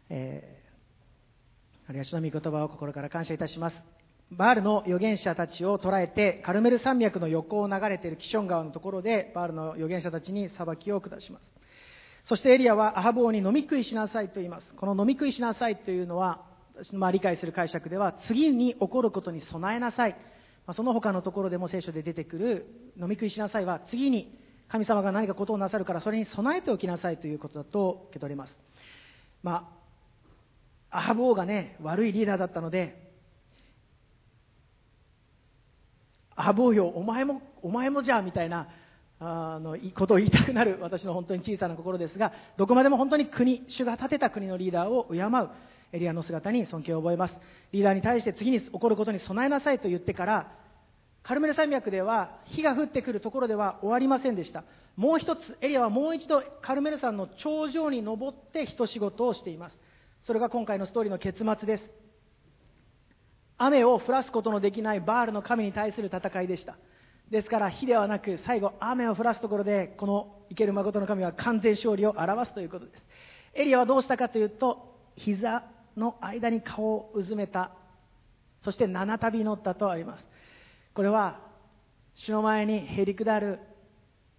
[0.10, 3.76] えー、ありがとうの御言葉を心から感謝いたします。
[4.32, 11.46] バールの預言者たちを捕らえてカルメル山脈の横を流れているキション川のところでバールの預言者たちに裁きを下します。
[12.28, 14.66] そしてエリアはアハブ王に飲み食いしなさいと言います。
[14.76, 16.42] この飲み食いしなさいというのは
[16.76, 20.16] 私のまあ理解する解釈では次に起こることに備えなさい、
[20.74, 22.66] その他のところでも聖書で出てくる
[23.00, 24.38] 飲み食いしなさいは次に
[24.68, 28.58] 神様が何かことをなさるからそれに備えておきなさいということだと受け取ります。
[29.44, 29.70] ま
[30.92, 33.12] あアハブ王がね悪いリーダーだったので
[36.36, 38.70] アハブ王よお前もお前もじゃあみたいな
[39.20, 45.50] あのことを言いたくなる私の本当に小さな心ですがどこまでも本当に国主が立てた国のリーダーを敬う。
[45.96, 47.34] エリアの姿に尊敬を覚えます。
[47.72, 50.52] リーダーに対して次に起こることに備えなさいと言ってから
[51.24, 54.64] カルメル山脈では火が降ってくるところでは終わりませんでした。
[54.96, 59.78] もう一つエリアはもう一度カルメル山の頂上に登って一仕事をしています。
[60.26, 61.90] それが今回のストーリーの結末です。
[63.58, 66.76] 雨を降らすことのできないバールの神に対する戦いでした。
[67.32, 73.04] ですから火ではなく最後雨を降らすところでこの生ける誠の神は完全勝利を表すということです。
[73.56, 75.64] エリアはどうしたかというと膝
[75.98, 77.72] の間に顔をうずめた。
[78.64, 80.26] そして七度乗ったとあります。
[80.94, 81.40] これは
[82.16, 83.60] 主の前にへり下る。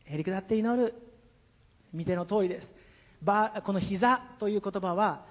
[0.04, 0.94] へり下って祈る。
[1.92, 2.68] 見ての通りです。
[3.22, 5.24] バこの膝という言葉は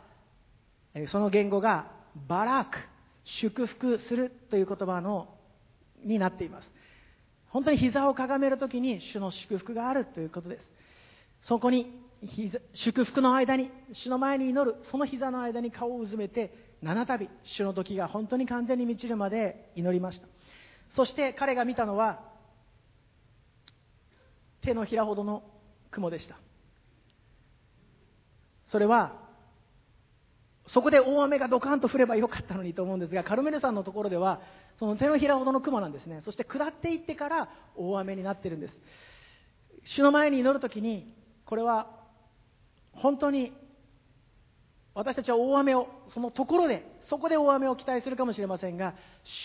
[1.11, 1.91] その言語が
[2.28, 2.78] バラーク。
[3.26, 4.32] 祝福する。
[4.49, 5.30] という言葉の
[6.03, 6.69] になっています。
[7.49, 10.67] 本当に膝をかがめるときに主の祝福があるということです。
[11.43, 12.05] そこに
[12.73, 20.28] 祝福の間に主の前に祈るその膝の間に顔をうずめて七度主の時が本当に完全に満ちるまで祈りました。
[20.95, 22.19] そして彼が見たのは
[24.61, 25.43] 手のひらほどの
[25.91, 26.38] 雲でした。
[28.71, 29.13] それは
[30.67, 34.41] そこで大雨がドカンと降ればよかったのにと思うんですがカルメル山のところでは
[34.80, 36.21] その手のひらほどの雲なんですね。
[36.26, 38.73] そして下っていってから大雨になってるんです。
[39.86, 41.13] 主の前に祈るときに
[41.45, 41.95] これは
[42.96, 43.52] 本当に
[44.93, 48.96] 私たちは大雨をそのところでそこで大雨を期待するかもしれませんが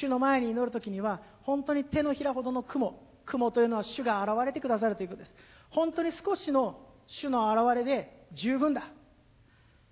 [0.01, 5.30] 主の前に祈るときには本当に手のひらほどの雲雲というのは主が現れてくださるということです。
[5.70, 8.84] 本当に少しの主の現れで十分だ。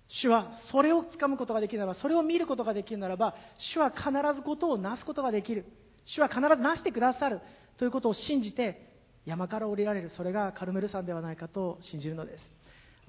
[0.07, 5.65] 主はそれをつかむことができるならばそれを見ることができるならば主は必ずことをなすことができる。
[6.05, 7.41] 主は必ずなしてくださる。
[7.77, 8.89] ということを信じて
[9.25, 10.11] 山から降りられる。
[10.17, 12.58] それがカルメル山ではないかと信じるのです。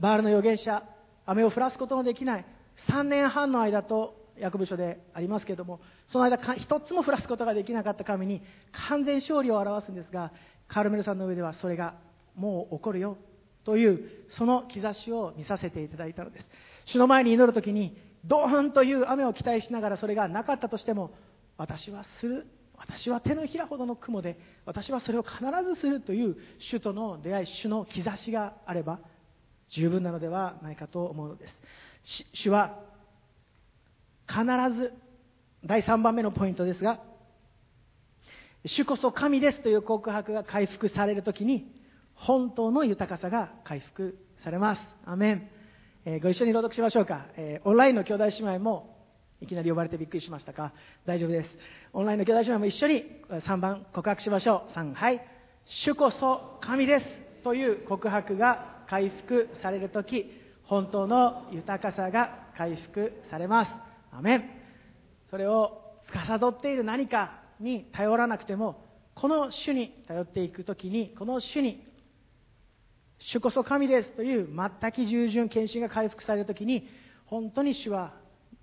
[0.01, 0.83] バールの預言者
[1.27, 2.45] 雨を降らすことのできない
[2.89, 8.43] 3年半の間と役部書でありますけれどもその間一つも降らすことができなかった神に
[8.89, 10.33] 完全勝利を表すんですが
[10.67, 11.95] カルメル山の上ではそれが
[12.35, 13.19] もう起こるよ
[13.65, 14.01] という
[14.39, 16.47] その兆しを見させていただいたのです。
[16.87, 21.13] 主の前に祈るときにドーンという雨を期待しながらそれがなかったとしても
[21.57, 22.47] 私はする
[22.77, 25.39] 私は手のひらほどの雲で私はそれを必
[25.75, 29.01] ずするという主との出会い主の兆しがあれば
[29.71, 31.55] 十分なのではないかと思うのです。
[32.35, 32.79] 主は
[34.27, 34.43] 必
[34.77, 34.93] ず
[35.65, 37.01] 第3番目のポイントですが
[38.65, 41.73] 主こそ神ですという告白が回復されるときに
[42.15, 44.81] 本当の豊かさが回復されます。
[45.07, 45.49] アメン、
[46.05, 48.97] えー、ご一緒に朗読しましょうか、えー、オンラインの兄弟姉妹も
[49.41, 50.73] いきなり呼ばれてびっくりしましたか？
[51.07, 51.49] 大丈夫です。
[51.95, 54.79] オンラインの兄弟姉妹も一緒に3番告白しましょう。
[54.79, 55.21] 3はい。
[55.65, 57.07] 主こそ神です
[57.43, 60.27] という告白が回復されるとき、
[60.65, 63.71] 本当の豊かさが回復されます。
[64.11, 64.45] アメン。
[65.31, 68.85] それを司っている何かに頼らなくても、
[69.15, 71.87] この主に頼っていくときに、この主に、
[73.21, 76.89] 主こそ神ですという全く従順献身が回復されるときに、
[77.27, 78.15] 本当に主は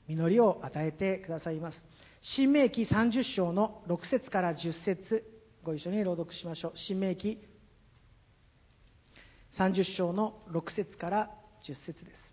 [0.10, 1.82] 実りを与えてくださいます。
[2.22, 5.24] 新明記30章の6節から10節
[5.64, 6.72] ご一緒に朗読しましょう。
[6.76, 7.42] 新明記
[9.58, 11.32] 30章の6節から
[11.68, 12.28] 10節です。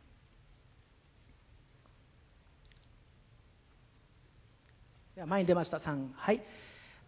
[5.14, 5.78] では前に出ました。
[5.78, 6.42] 3はい。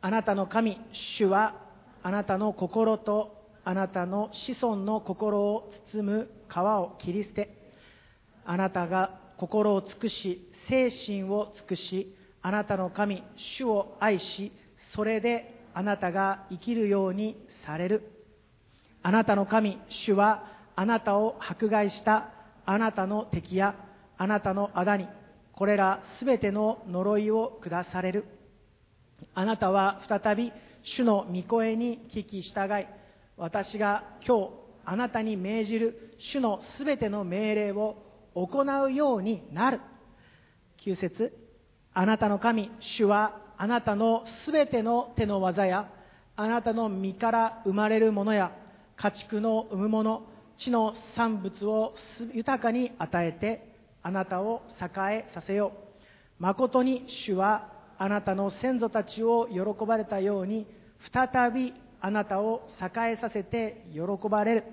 [0.00, 1.54] あなたの神主は
[2.02, 7.72] あなたの心とあなたの子孫の心を包む皮を切り捨て
[8.44, 14.52] あなたが心を尽くし精神を尽くしあなたの神主を愛し
[14.94, 17.36] それであなたが生きるように
[17.66, 18.15] される。
[19.07, 20.42] あなたの神主は
[20.74, 22.30] あなたを迫害した
[22.64, 23.76] あなたの敵や
[24.18, 25.07] あなたの仇に
[25.52, 28.24] これらすべての呪いを下される。
[29.32, 30.52] あなたは再び
[30.82, 32.86] 主の御声に聞き従い、
[33.36, 34.50] 私が今日
[34.84, 38.02] あなたに命じる主のすべての命令を
[38.34, 39.80] 行うようになる。
[40.84, 41.32] 9節
[41.94, 45.88] あなたの神、主はあなたのすべての手の技や、
[46.34, 48.50] あなたの身から生まれるものや、
[48.97, 50.22] 家畜の産むもの、
[50.59, 51.94] 地の産物を
[52.32, 56.42] 豊かに与えて、あなたを栄えさせよう。
[56.42, 57.68] 誠に主は
[57.99, 60.66] あなたの先祖たちを喜ばれたように、
[61.12, 64.64] 再びあなたを栄えさせて喜ばれる。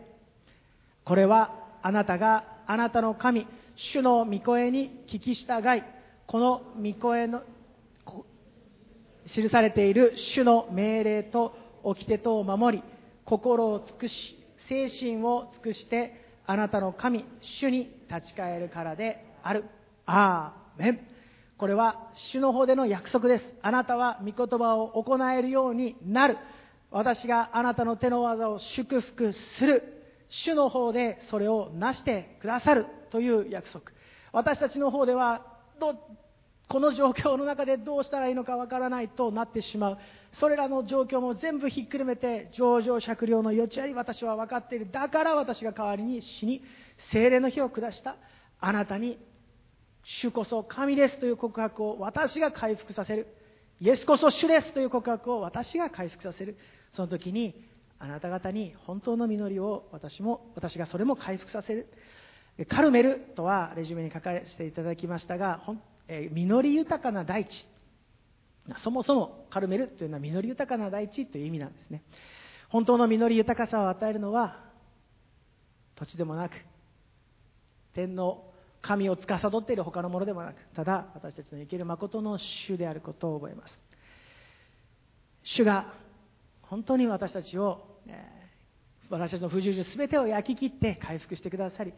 [1.05, 5.83] これはあなたがあなたの神、主の御声に聞き従い、
[6.27, 7.41] この御声の、
[9.33, 12.83] 記されている主の命令と掟とを守り、
[13.25, 14.37] 心を尽くし、
[14.69, 19.65] 精神を尽くしてあなたの神、主に立ち返るからである。
[20.05, 20.99] アーメン。
[21.57, 23.45] これは主の方での約束です。
[23.61, 26.37] あなたは御言葉を行えるようになる。
[26.91, 29.83] 私があなたの手の技を祝福する。
[30.27, 33.85] 主の方でそれをなしてくださるという約束。
[34.31, 35.45] 私たちの方では
[35.79, 35.95] ど
[36.69, 39.97] この状況の中でどうしたらいいのかわからないとなってしまう。
[40.39, 44.89] それらの状況も全部ひっくるめて、上場酌量の余地あり私は分かっている。
[44.91, 46.63] だから私が代わりに死に、
[47.11, 48.15] 精霊の日を下した。
[48.59, 49.19] あなたに、
[50.03, 53.27] 主こそ神ですという告白を私が回復させる。
[53.79, 56.57] イエスこそ主ですという告白を私が回復させる。
[56.95, 57.53] その時に、
[57.99, 61.87] あなた方に本当の実りを私も、私がそれも回復させる。
[62.67, 67.65] カルメルとはレジュメに書かせていただきましたが、本え、実り豊かな大地。
[68.79, 72.03] そもそもカルメルというのは実り豊かな大地という意味なんですね。
[72.69, 74.59] 本当の実り豊かさを与えるのは
[75.95, 76.53] 土地でもなく
[77.93, 78.43] 天の
[78.81, 83.73] 神を司っている他のものでもなくただ私たちの生きる誠の主であることを覚えます
[85.43, 85.93] 主が
[86.63, 91.93] 本当に私たちを、えー、私たちの不従順全てを焼き切って回復してくださり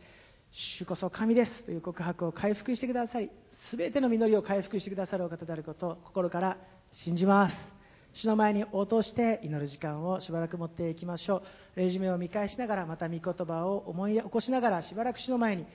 [0.80, 3.30] 主こそ神ですという告白を回復してくださり
[3.72, 6.58] 全ての実りを回復してくださるお方であることを心から
[7.04, 7.56] 信じます。
[8.14, 11.44] 主の前に応答して祈る時間をしばらく持っていきましょ
[11.76, 11.80] う。
[11.80, 15.66] レジュメを見返しながらまた御言葉を思い起こしながらしばらく主の前に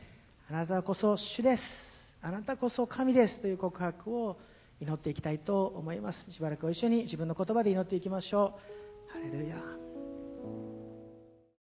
[0.49, 1.63] あなたこそ主です。
[2.23, 3.41] あなたこそ神です。
[3.41, 4.37] という告白を
[4.81, 6.33] 祈っていきたいと思います。
[6.33, 8.59] しばらく一緒に自分の言葉で祈っていきましょ
[9.09, 9.13] う。
[9.13, 9.90] ハレルヤ